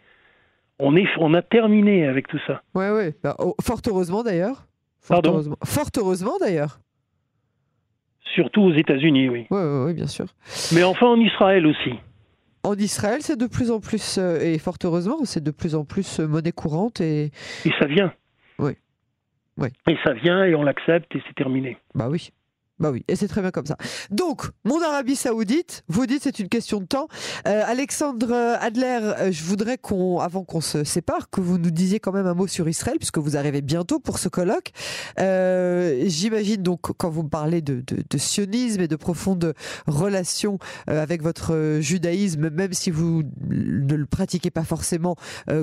On, 0.79 0.97
est, 0.97 1.07
on 1.19 1.33
a 1.33 1.41
terminé 1.41 2.07
avec 2.07 2.29
tout 2.29 2.41
ça. 2.47 2.63
Oui, 2.75 2.85
oui. 2.93 3.13
Bah, 3.23 3.37
oh, 3.39 3.55
fort 3.63 3.81
heureusement 3.89 4.23
d'ailleurs. 4.23 4.67
Fort 5.01 5.23
heureusement, 5.25 5.57
fort 5.65 5.89
heureusement 5.97 6.35
d'ailleurs. 6.41 6.79
Surtout 8.35 8.63
aux 8.63 8.73
États-Unis, 8.73 9.29
oui. 9.29 9.47
Oui, 9.51 9.61
oui, 9.63 9.85
oui, 9.87 9.95
bien 9.95 10.07
sûr. 10.07 10.27
Mais 10.75 10.83
enfin 10.83 11.07
en 11.07 11.21
Israël 11.21 11.67
aussi. 11.67 11.95
En 12.65 12.75
Israël, 12.75 13.23
c'est 13.23 13.37
de 13.37 13.47
plus 13.47 13.71
en 13.71 13.81
plus, 13.81 14.19
euh, 14.19 14.39
et 14.41 14.59
fort 14.59 14.77
heureusement, 14.85 15.25
c'est 15.25 15.43
de 15.43 15.51
plus 15.51 15.75
en 15.75 15.85
plus 15.85 16.21
euh, 16.21 16.29
monnaie 16.29 16.53
courante 16.53 17.01
et... 17.01 17.33
Et 17.65 17.73
ça 17.81 17.87
vient. 17.87 18.13
Oui. 18.59 18.73
oui. 19.59 19.69
Et 19.89 19.97
ça 20.05 20.13
vient 20.13 20.45
et 20.45 20.55
on 20.55 20.63
l'accepte 20.63 21.15
et 21.17 21.23
c'est 21.27 21.35
terminé. 21.35 21.77
Bah 21.95 22.09
oui. 22.09 22.31
Bah 22.83 22.91
oui, 22.91 23.05
et 23.07 23.15
c'est 23.15 23.29
très 23.29 23.43
bien 23.43 23.53
comme 23.53 23.67
ça. 23.67 23.77
Donc, 24.11 24.43
mon 24.65 24.83
Arabie 24.83 25.15
Saoudite, 25.15 25.85
vous 25.87 26.05
dites 26.05 26.25
c'est 26.25 26.41
une 26.41 26.49
question 26.49 26.81
de 26.81 26.85
temps. 26.85 27.07
Euh, 27.47 27.63
Alexandre 27.65 28.35
Adler, 28.61 28.99
euh, 29.03 29.31
je 29.31 29.45
voudrais 29.45 29.79
qu'on, 29.79 30.19
avant 30.19 30.43
qu'on 30.43 30.61
se 30.61 30.83
sépare, 30.83 31.31
que 31.31 31.41
vous 31.41 31.59
nous 31.59 31.71
disiez 31.71 32.01
quand 32.01 32.11
même 32.11 32.27
un 32.27 32.35
mot 32.35 32.49
sur 32.49 32.69
Israël, 32.69 32.97
puisque 32.99 33.19
vous 33.19 33.37
arrivez 33.37 33.63
bientôt 33.63 34.01
pour 34.01 34.19
ce 34.19 34.29
colloque. 34.29 34.73
Euh, 35.21 36.03
j'imagine 36.07 36.61
donc 36.61 36.81
quand 36.81 37.09
vous 37.09 37.23
me 37.23 37.29
parlez 37.29 37.63
de, 37.63 37.85
sionisme 38.17 38.81
et 38.81 38.89
de 38.89 38.97
profondes 38.97 39.55
relations 39.87 40.59
avec 40.89 41.23
votre 41.23 41.79
judaïsme, 41.81 42.51
même 42.51 42.73
si 42.73 42.91
vous 42.91 43.23
ne 43.49 43.95
le 43.95 44.07
pratiquez 44.07 44.51
pas 44.51 44.65
forcément 44.65 45.15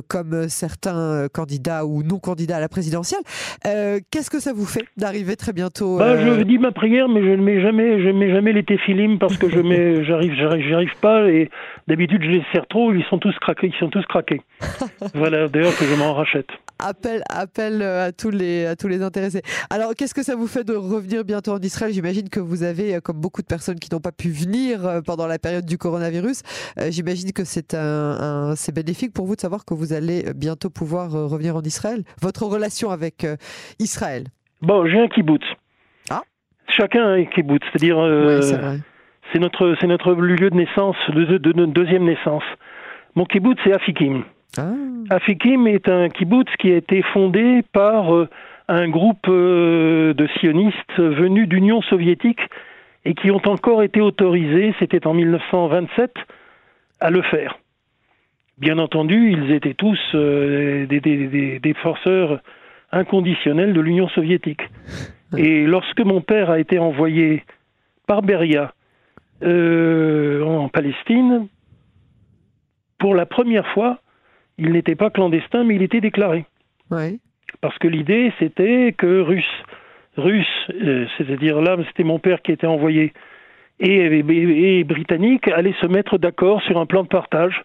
comme 0.07 0.47
certains 0.47 1.27
candidats 1.33 1.85
ou 1.85 2.01
non 2.01 2.19
candidats 2.19 2.57
à 2.57 2.59
la 2.59 2.69
présidentielle, 2.69 3.21
qu'est-ce 3.63 4.29
que 4.29 4.39
ça 4.39 4.53
vous 4.53 4.65
fait 4.65 4.85
d'arriver 4.95 5.35
très 5.35 5.51
bientôt 5.51 5.97
bah, 5.97 6.17
Je 6.17 6.43
dis 6.43 6.57
ma 6.57 6.71
prière 6.71 7.08
mais 7.09 7.21
je 7.21 7.29
ne 7.29 7.43
mets 7.43 7.61
jamais, 7.61 8.01
je 8.01 8.09
mets 8.09 8.31
jamais 8.31 8.53
les 8.53 8.63
téphilim 8.63 9.19
parce 9.19 9.37
que 9.37 9.49
je 9.49 9.59
mets, 9.59 10.03
j'arrive, 10.05 10.33
j'arrive, 10.35 10.73
arrive 10.73 10.97
pas 11.01 11.29
et 11.29 11.49
d'habitude 11.87 12.23
je 12.23 12.29
les 12.29 12.43
sers 12.53 12.67
trop, 12.67 12.93
ils 12.93 13.03
sont 13.05 13.17
tous 13.17 13.35
craqués, 13.39 13.67
ils 13.67 13.79
sont 13.79 13.89
tous 13.89 14.05
craqués. 14.05 14.41
voilà, 15.13 15.47
d'ailleurs 15.47 15.75
que 15.77 15.85
je 15.85 15.95
m'en 15.95 16.13
rachète. 16.13 16.47
Appel, 16.81 17.23
appel 17.29 17.81
euh, 17.81 18.07
à 18.07 18.11
tous 18.13 18.29
les, 18.29 18.65
à 18.65 18.75
tous 18.77 18.87
les 18.87 19.03
intéressés. 19.03 19.41
Alors, 19.69 19.93
qu'est-ce 19.95 20.13
que 20.13 20.23
ça 20.23 20.37
vous 20.37 20.47
fait 20.47 20.63
de 20.63 20.73
revenir 20.73 21.25
bientôt 21.25 21.51
en 21.51 21.59
Israël? 21.59 21.91
J'imagine 21.91 22.29
que 22.29 22.39
vous 22.39 22.63
avez, 22.63 22.95
euh, 22.95 22.99
comme 23.01 23.19
beaucoup 23.19 23.41
de 23.41 23.47
personnes 23.47 23.79
qui 23.79 23.89
n'ont 23.91 23.99
pas 23.99 24.13
pu 24.13 24.29
venir 24.29 24.85
euh, 24.85 25.01
pendant 25.01 25.27
la 25.27 25.39
période 25.39 25.65
du 25.65 25.77
coronavirus, 25.77 26.41
j'imagine 26.87 27.33
que 27.33 27.43
c'est 27.43 27.73
un, 27.73 28.53
c'est 28.55 28.73
bénéfique 28.73 29.11
pour 29.13 29.25
vous 29.25 29.35
de 29.35 29.41
savoir 29.41 29.65
que 29.65 29.73
vous 29.73 29.91
allez 29.91 30.23
bientôt 30.35 30.69
pouvoir 30.69 31.11
revenir 31.11 31.55
en 31.55 31.61
Israël. 31.61 32.03
Votre 32.21 32.43
relation 32.43 32.91
avec 32.91 33.25
Israël 33.79 34.25
Bon, 34.61 34.85
j'ai 34.87 34.99
un 34.99 35.07
kibbutz 35.07 35.43
chacun 36.79 37.05
un 37.05 37.25
kibbutz, 37.25 37.63
c'est-à-dire 37.71 37.99
euh, 37.99 38.39
c'est 39.31 39.39
notre 39.39 39.75
c'est 39.79 39.87
notre 39.87 40.13
lieu 40.13 40.49
de 40.49 40.55
naissance, 40.55 40.95
de, 41.09 41.37
de, 41.37 41.65
deuxième 41.65 42.05
naissance. 42.05 42.43
Mon 43.15 43.25
kibbutz 43.25 43.59
c'est 43.63 43.73
Afikim. 43.73 44.23
Ah. 44.57 44.71
Afikim 45.09 45.67
est 45.67 45.89
un 45.89 46.09
kibbutz 46.09 46.49
qui 46.59 46.71
a 46.71 46.77
été 46.77 47.01
fondé 47.13 47.61
par 47.73 48.15
euh, 48.15 48.29
un 48.69 48.87
groupe 48.87 49.27
euh, 49.27 50.13
de 50.13 50.27
sionistes 50.39 50.97
venus 50.97 51.49
d'Union 51.49 51.81
soviétique 51.81 52.41
et 53.05 53.13
qui 53.13 53.31
ont 53.31 53.41
encore 53.45 53.83
été 53.83 54.01
autorisés, 54.01 54.73
c'était 54.79 55.07
en 55.07 55.13
1927, 55.13 56.13
à 56.99 57.09
le 57.09 57.21
faire. 57.23 57.57
Bien 58.57 58.77
entendu, 58.77 59.31
ils 59.31 59.51
étaient 59.51 59.73
tous 59.73 59.97
des, 60.13 60.85
des, 60.87 60.99
des, 60.99 61.59
des 61.59 61.73
forceurs 61.75 62.41
inconditionnels 62.91 63.73
de 63.73 63.79
l'Union 63.79 64.09
soviétique. 64.09 64.61
Et 65.37 65.65
lorsque 65.65 65.99
mon 66.01 66.21
père 66.21 66.49
a 66.49 66.59
été 66.59 66.79
envoyé 66.79 67.43
par 68.07 68.21
Beria 68.21 68.73
euh, 69.43 70.43
en 70.43 70.69
Palestine, 70.69 71.47
pour 72.97 73.15
la 73.15 73.25
première 73.25 73.67
fois, 73.73 73.99
il 74.57 74.71
n'était 74.71 74.95
pas 74.95 75.09
clandestin, 75.09 75.63
mais 75.63 75.75
il 75.75 75.83
était 75.83 76.01
déclaré. 76.01 76.45
Parce 77.61 77.77
que 77.77 77.87
l'idée, 77.87 78.33
c'était 78.39 78.93
que 78.97 79.21
Russes, 79.21 79.63
Russes, 80.17 80.71
euh, 80.71 81.05
c'est-à-dire 81.17 81.61
là, 81.61 81.77
c'était 81.87 82.03
mon 82.03 82.19
père 82.19 82.41
qui 82.41 82.51
était 82.51 82.67
envoyé, 82.67 83.13
et, 83.79 84.19
et, 84.79 84.83
Britanniques 84.83 85.47
allaient 85.47 85.75
se 85.79 85.85
mettre 85.85 86.17
d'accord 86.17 86.61
sur 86.63 86.77
un 86.77 86.85
plan 86.85 87.03
de 87.03 87.07
partage 87.07 87.63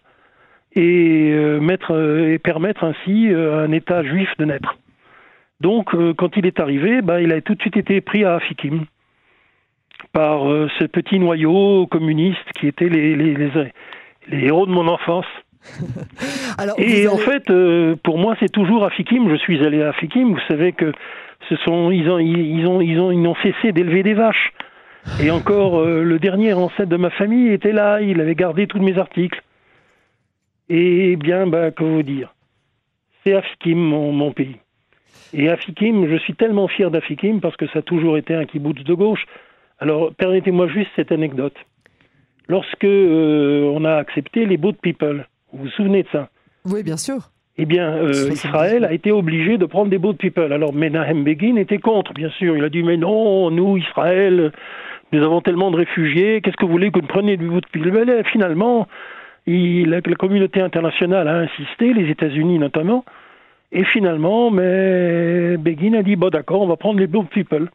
et, 0.73 1.31
euh, 1.33 1.59
mettre, 1.59 1.91
et 2.29 2.39
permettre 2.39 2.85
ainsi 2.85 3.27
un 3.33 3.71
État 3.71 4.01
juif 4.03 4.29
de 4.37 4.45
naître. 4.45 4.77
Donc, 5.61 5.93
euh, 5.93 6.13
quand 6.13 6.35
il 6.37 6.45
est 6.45 6.59
arrivé, 6.59 7.01
bah, 7.01 7.21
il 7.21 7.31
a 7.31 7.41
tout 7.41 7.55
de 7.55 7.61
suite 7.61 7.77
été 7.77 8.01
pris 8.01 8.23
à 8.25 8.35
Afikim 8.35 8.85
par 10.11 10.49
euh, 10.49 10.69
ce 10.79 10.85
petit 10.85 11.19
noyau 11.19 11.87
communiste 11.87 12.51
qui 12.59 12.67
étaient 12.67 12.89
les, 12.89 13.15
les, 13.15 13.33
les, 13.33 14.45
héros 14.45 14.65
de 14.65 14.71
mon 14.71 14.87
enfance. 14.87 15.25
et 16.77 17.07
en 17.07 17.17
fait, 17.17 17.49
euh, 17.49 17.95
pour 18.03 18.17
moi, 18.17 18.35
c'est 18.39 18.51
toujours 18.51 18.85
Afikim. 18.85 19.29
Je 19.29 19.35
suis 19.35 19.65
allé 19.65 19.81
à 19.81 19.89
Afikim. 19.89 20.33
Vous 20.33 20.47
savez 20.47 20.73
que 20.73 20.91
ce 21.49 21.55
sont, 21.57 21.89
ils 21.91 22.09
ont, 22.09 22.19
ils 22.19 22.67
ont, 22.67 22.81
ils 22.81 22.99
ont, 22.99 23.11
ils 23.11 23.27
ont 23.27 23.35
cessé 23.35 23.71
d'élever 23.71 24.03
des 24.03 24.13
vaches. 24.13 24.51
Et 25.21 25.29
encore, 25.29 25.85
le 25.85 26.17
dernier 26.17 26.53
ancêtre 26.53 26.89
de 26.89 26.97
ma 26.97 27.11
famille 27.11 27.49
était 27.49 27.71
là. 27.71 28.01
Il 28.01 28.19
avait 28.19 28.33
gardé 28.33 28.65
tous 28.65 28.79
mes 28.79 28.97
articles. 28.97 29.41
Et 30.67 31.15
bien, 31.15 31.45
bah, 31.45 31.69
que 31.69 31.83
vous 31.83 32.01
dire 32.01 32.33
C'est 33.23 33.35
Afikim, 33.35 33.77
mon 33.77 34.31
pays. 34.31 34.57
Et 35.33 35.49
Afikim, 35.49 36.07
je 36.07 36.17
suis 36.17 36.33
tellement 36.33 36.67
fier 36.67 36.91
d'Afikim 36.91 37.41
parce 37.41 37.57
que 37.57 37.67
ça 37.67 37.79
a 37.79 37.81
toujours 37.81 38.17
été 38.17 38.33
un 38.33 38.45
kibbutz 38.45 38.83
de 38.83 38.93
gauche. 38.93 39.25
Alors, 39.79 40.13
permettez-moi 40.13 40.67
juste 40.67 40.89
cette 40.95 41.11
anecdote. 41.11 41.55
Lorsque 42.47 42.83
euh, 42.83 43.63
on 43.75 43.83
a 43.85 43.95
accepté 43.95 44.45
les 44.45 44.57
boat 44.57 44.75
people, 44.81 45.27
vous 45.51 45.63
vous 45.63 45.69
souvenez 45.69 46.03
de 46.03 46.07
ça? 46.11 46.29
Oui, 46.65 46.83
bien 46.83 46.97
sûr. 46.97 47.29
Eh 47.57 47.65
bien, 47.65 47.91
euh, 47.93 48.29
Israël 48.31 48.85
a 48.85 48.93
été 48.93 49.11
obligé 49.11 49.57
de 49.57 49.65
prendre 49.65 49.89
des 49.89 49.97
boat 49.97 50.13
people. 50.13 50.51
Alors, 50.53 50.73
Menahem 50.73 51.23
Begin 51.23 51.55
était 51.55 51.77
contre, 51.79 52.13
bien 52.13 52.29
sûr. 52.29 52.55
Il 52.55 52.63
a 52.63 52.69
dit, 52.69 52.83
mais 52.83 52.97
non, 52.97 53.49
nous, 53.49 53.77
Israël, 53.77 54.51
nous 55.11 55.23
avons 55.23 55.41
tellement 55.41 55.71
de 55.71 55.77
réfugiés, 55.77 56.41
qu'est-ce 56.41 56.57
que 56.57 56.65
vous 56.65 56.71
voulez 56.71 56.91
que 56.91 56.99
nous 56.99 57.07
preniez 57.07 57.37
du 57.37 57.47
boat 57.47 57.61
people? 57.71 58.09
Eh, 58.09 58.23
Finalement, 58.29 58.87
il, 59.47 59.89
la, 59.89 60.01
la 60.05 60.15
communauté 60.15 60.61
internationale 60.61 61.27
a 61.27 61.37
insisté, 61.37 61.93
les 61.93 62.09
États-Unis 62.09 62.59
notamment, 62.59 63.05
et 63.71 63.83
finalement, 63.83 64.51
mais 64.51 65.57
Begin 65.57 65.93
a 65.93 66.03
dit, 66.03 66.15
bon 66.15 66.29
d'accord, 66.29 66.61
on 66.61 66.67
va 66.67 66.77
prendre 66.77 66.99
les 66.99 67.07
boat 67.07 67.25
people. 67.31 67.69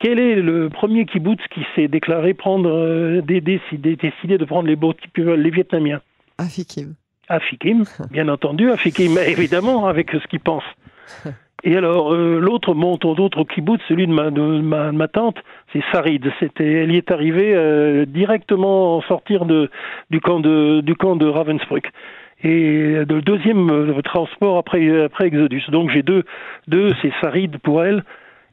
Quel 0.00 0.20
est 0.20 0.36
le 0.36 0.68
premier 0.68 1.06
kibbutz 1.06 1.40
qui 1.52 1.66
s'est 1.74 1.88
déclaré 1.88 2.32
prendre, 2.34 2.70
euh, 2.70 3.20
décidé, 3.20 3.96
décidé 3.96 4.38
de 4.38 4.44
prendre 4.44 4.68
les 4.68 4.76
boat 4.76 4.94
people, 5.12 5.40
les 5.40 5.50
Vietnamiens? 5.50 6.00
Afikim. 6.38 6.94
Afikim, 7.28 7.84
bien 8.10 8.28
entendu, 8.28 8.70
Afikim, 8.70 9.18
évidemment, 9.18 9.86
avec 9.86 10.12
ce 10.12 10.26
qu'ils 10.28 10.40
pensent. 10.40 10.62
Et 11.64 11.76
alors, 11.76 12.14
euh, 12.14 12.38
l'autre 12.38 12.72
monte 12.74 13.02
d'autres 13.02 13.42
kibbutz, 13.42 13.80
celui 13.88 14.06
de 14.06 14.12
ma, 14.12 14.30
de 14.30 14.40
ma, 14.40 14.92
ma 14.92 15.08
tante, 15.08 15.38
c'est 15.72 15.82
Sarid. 15.90 16.30
C'était, 16.38 16.72
elle 16.72 16.92
y 16.92 16.96
est 16.96 17.10
arrivée 17.10 17.52
euh, 17.54 18.06
directement 18.06 18.96
en 18.96 19.02
sortir 19.02 19.44
de, 19.44 19.68
du 20.10 20.20
camp 20.20 20.38
de, 20.38 20.80
du 20.80 20.94
camp 20.94 21.16
de 21.16 21.26
Ravensbrück. 21.26 21.90
Et 22.44 23.04
le 23.08 23.20
deuxième 23.20 23.68
euh, 23.70 24.00
transport 24.02 24.58
après, 24.58 25.02
après 25.04 25.26
Exodus. 25.26 25.62
Donc 25.70 25.90
j'ai 25.90 26.02
deux, 26.02 26.22
deux 26.68 26.94
c'est 27.02 27.12
Sarid 27.20 27.58
pour 27.58 27.82
elle, 27.84 28.04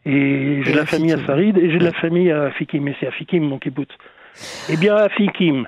et 0.05 0.61
j'ai 0.63 0.71
de 0.71 0.77
la 0.77 0.85
famille 0.85 1.13
à. 1.13 1.17
Sarid, 1.19 1.57
et 1.57 1.69
j'ai 1.71 1.77
de 1.77 1.83
la 1.85 1.91
famille 1.93 2.31
à 2.31 2.43
Afikim, 2.45 2.87
et 2.87 2.95
c'est 2.99 3.07
Afikim 3.07 3.43
mon 3.47 3.59
kibbutz. 3.59 3.91
Eh 4.71 4.77
bien, 4.77 4.95
Afikim, 4.95 5.67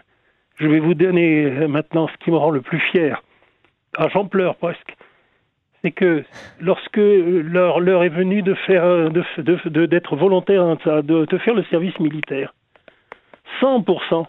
je 0.55 0.67
vais 0.67 0.79
vous 0.79 0.93
donner 0.95 1.45
euh, 1.45 1.67
maintenant 1.67 2.07
ce 2.07 2.23
qui 2.23 2.31
me 2.31 2.37
rend 2.37 2.49
le 2.49 2.61
plus 2.61 2.79
fier. 2.91 3.21
Ah, 3.97 4.07
j'en 4.11 4.25
pleure 4.25 4.55
presque. 4.55 4.95
C'est 5.83 5.91
que 5.91 6.23
lorsque 6.59 6.97
l'heure 6.97 8.03
est 8.03 8.09
venue 8.09 8.41
de 8.41 8.55
faire, 8.55 9.11
de, 9.11 9.23
de- 9.37 9.69
de- 9.69 9.85
d'être 9.85 10.15
volontaire, 10.15 10.63
hein, 10.63 10.77
de, 11.03 11.25
de 11.25 11.37
faire 11.37 11.53
le 11.53 11.63
service 11.65 11.97
militaire, 11.99 12.53
100% 13.61 14.25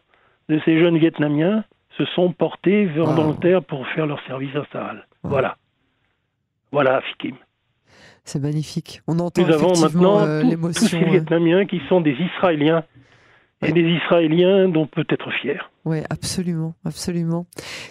de 0.51 0.61
ces 0.65 0.79
jeunes 0.79 0.99
Vietnamiens 0.99 1.65
se 1.99 2.05
sont 2.15 2.33
portés 2.33 2.87
volontaires 2.87 3.63
pour 3.63 3.87
faire 3.89 4.07
leur 4.07 4.21
service 4.27 4.55
à 4.57 4.65
Sahel. 4.73 5.07
Wow. 5.25 5.31
Voilà. 5.31 5.57
Voilà, 6.73 6.97
Afikim. 6.97 7.35
C'est 8.25 8.41
magnifique. 8.41 9.01
On 9.07 9.19
entend 9.19 9.43
Nous 9.43 9.53
avons 9.53 9.79
maintenant 9.81 10.21
euh, 10.21 10.43
tous- 10.43 10.57
tous 10.57 10.73
ces 10.87 11.03
Vietnamiens 11.05 11.65
qui 11.67 11.81
sont 11.89 12.01
des 12.01 12.13
Israéliens 12.13 12.85
et 13.67 13.73
des 13.73 13.83
Israéliens 13.83 14.69
dont 14.69 14.87
peut 14.87 15.05
être 15.11 15.31
fiers. 15.41 15.59
Oui, 15.85 15.99
absolument, 16.11 16.75
absolument. 16.85 17.47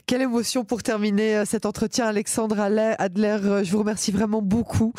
Quelle 0.05 0.21
émotion 0.21 0.63
pour 0.63 0.81
terminer 0.83 1.37
euh, 1.37 1.45
cet 1.45 1.65
entretien, 1.65 2.05
Alexandre 2.05 2.59
Adler. 2.59 2.95
euh, 3.43 3.63
Je 3.63 3.71
vous 3.71 3.79
remercie 3.79 4.11
vraiment 4.11 4.41
beaucoup. 4.41 4.93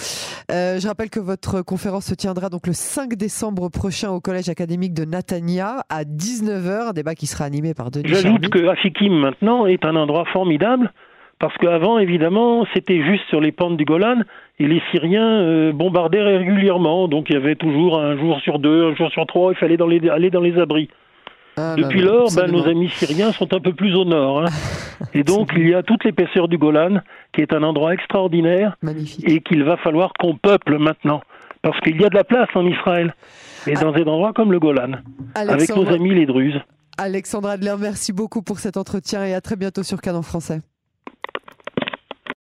Euh, 0.50 0.78
je 0.78 0.86
rappelle 0.86 1.08
que 1.10 1.20
votre 1.20 1.62
conférence 1.62 2.06
se 2.06 2.14
tiendra 2.14 2.48
donc 2.50 2.66
le 2.66 2.72
5 2.72 3.14
décembre 3.14 3.68
prochain 3.68 4.10
au 4.10 4.20
Collège 4.20 4.48
académique 4.48 4.94
de 4.94 5.04
Natania 5.04 5.84
à 5.88 6.04
19h, 6.04 6.88
un 6.88 6.92
débat 6.92 7.14
qui 7.14 7.26
sera 7.26 7.44
animé 7.44 7.72
par 7.72 7.90
Denis 7.90 8.08
J'ajoute 8.08 8.48
que 8.50 8.66
Afikim 8.68 9.12
maintenant 9.14 9.66
est 9.66 9.84
un 9.84 9.96
endroit 9.96 10.24
formidable 10.32 10.92
parce 11.38 11.56
qu'avant, 11.58 11.98
évidemment, 11.98 12.66
c'était 12.74 13.02
juste 13.02 13.24
sur 13.28 13.40
les 13.40 13.52
pentes 13.52 13.76
du 13.76 13.84
Golan 13.84 14.22
et 14.58 14.66
les 14.66 14.82
Syriens 14.90 15.40
euh, 15.40 15.72
bombardaient 15.72 16.22
régulièrement. 16.22 17.06
Donc 17.06 17.30
il 17.30 17.34
y 17.34 17.36
avait 17.36 17.54
toujours 17.54 18.00
un 18.00 18.16
jour 18.16 18.40
sur 18.40 18.58
deux, 18.58 18.90
un 18.90 18.94
jour 18.96 19.10
sur 19.10 19.26
trois, 19.26 19.52
il 19.52 19.56
fallait 19.56 19.76
dans 19.76 19.86
les, 19.86 20.08
aller 20.08 20.30
dans 20.30 20.40
les 20.40 20.58
abris. 20.58 20.88
Ah 21.56 21.74
Depuis 21.76 22.00
là, 22.00 22.12
lors, 22.12 22.34
ben, 22.34 22.50
nos 22.50 22.66
amis 22.68 22.88
syriens 22.88 23.32
sont 23.32 23.52
un 23.52 23.60
peu 23.60 23.72
plus 23.72 23.94
au 23.94 24.04
nord. 24.04 24.42
hein. 24.42 24.46
Et 25.14 25.22
donc 25.22 25.50
il 25.56 25.68
y 25.68 25.74
a 25.74 25.82
toute 25.82 26.04
l'épaisseur 26.04 26.48
du 26.48 26.58
Golan 26.58 26.98
qui 27.32 27.40
est 27.40 27.52
un 27.52 27.62
endroit 27.62 27.94
extraordinaire 27.94 28.76
Magnifique. 28.82 29.28
et 29.28 29.40
qu'il 29.40 29.62
va 29.62 29.76
falloir 29.76 30.12
qu'on 30.18 30.36
peuple 30.36 30.78
maintenant. 30.78 31.20
Parce 31.62 31.78
qu'il 31.80 32.00
y 32.00 32.04
a 32.04 32.08
de 32.08 32.14
la 32.14 32.24
place 32.24 32.48
en 32.54 32.66
Israël. 32.66 33.14
Et 33.66 33.74
dans 33.74 33.92
des 33.92 34.02
endroits 34.02 34.32
comme 34.32 34.52
le 34.52 34.60
Golan, 34.60 34.92
avec 35.34 35.50
Alexandre, 35.50 35.90
nos 35.90 35.94
amis 35.96 36.14
les 36.14 36.26
Druzes. 36.26 36.60
Alexandre 36.96 37.48
Adler, 37.48 37.74
merci 37.78 38.12
beaucoup 38.12 38.42
pour 38.42 38.58
cet 38.58 38.76
entretien 38.76 39.24
et 39.24 39.34
à 39.34 39.40
très 39.40 39.56
bientôt 39.56 39.82
sur 39.82 40.00
Canon 40.00 40.22
Français. 40.22 40.60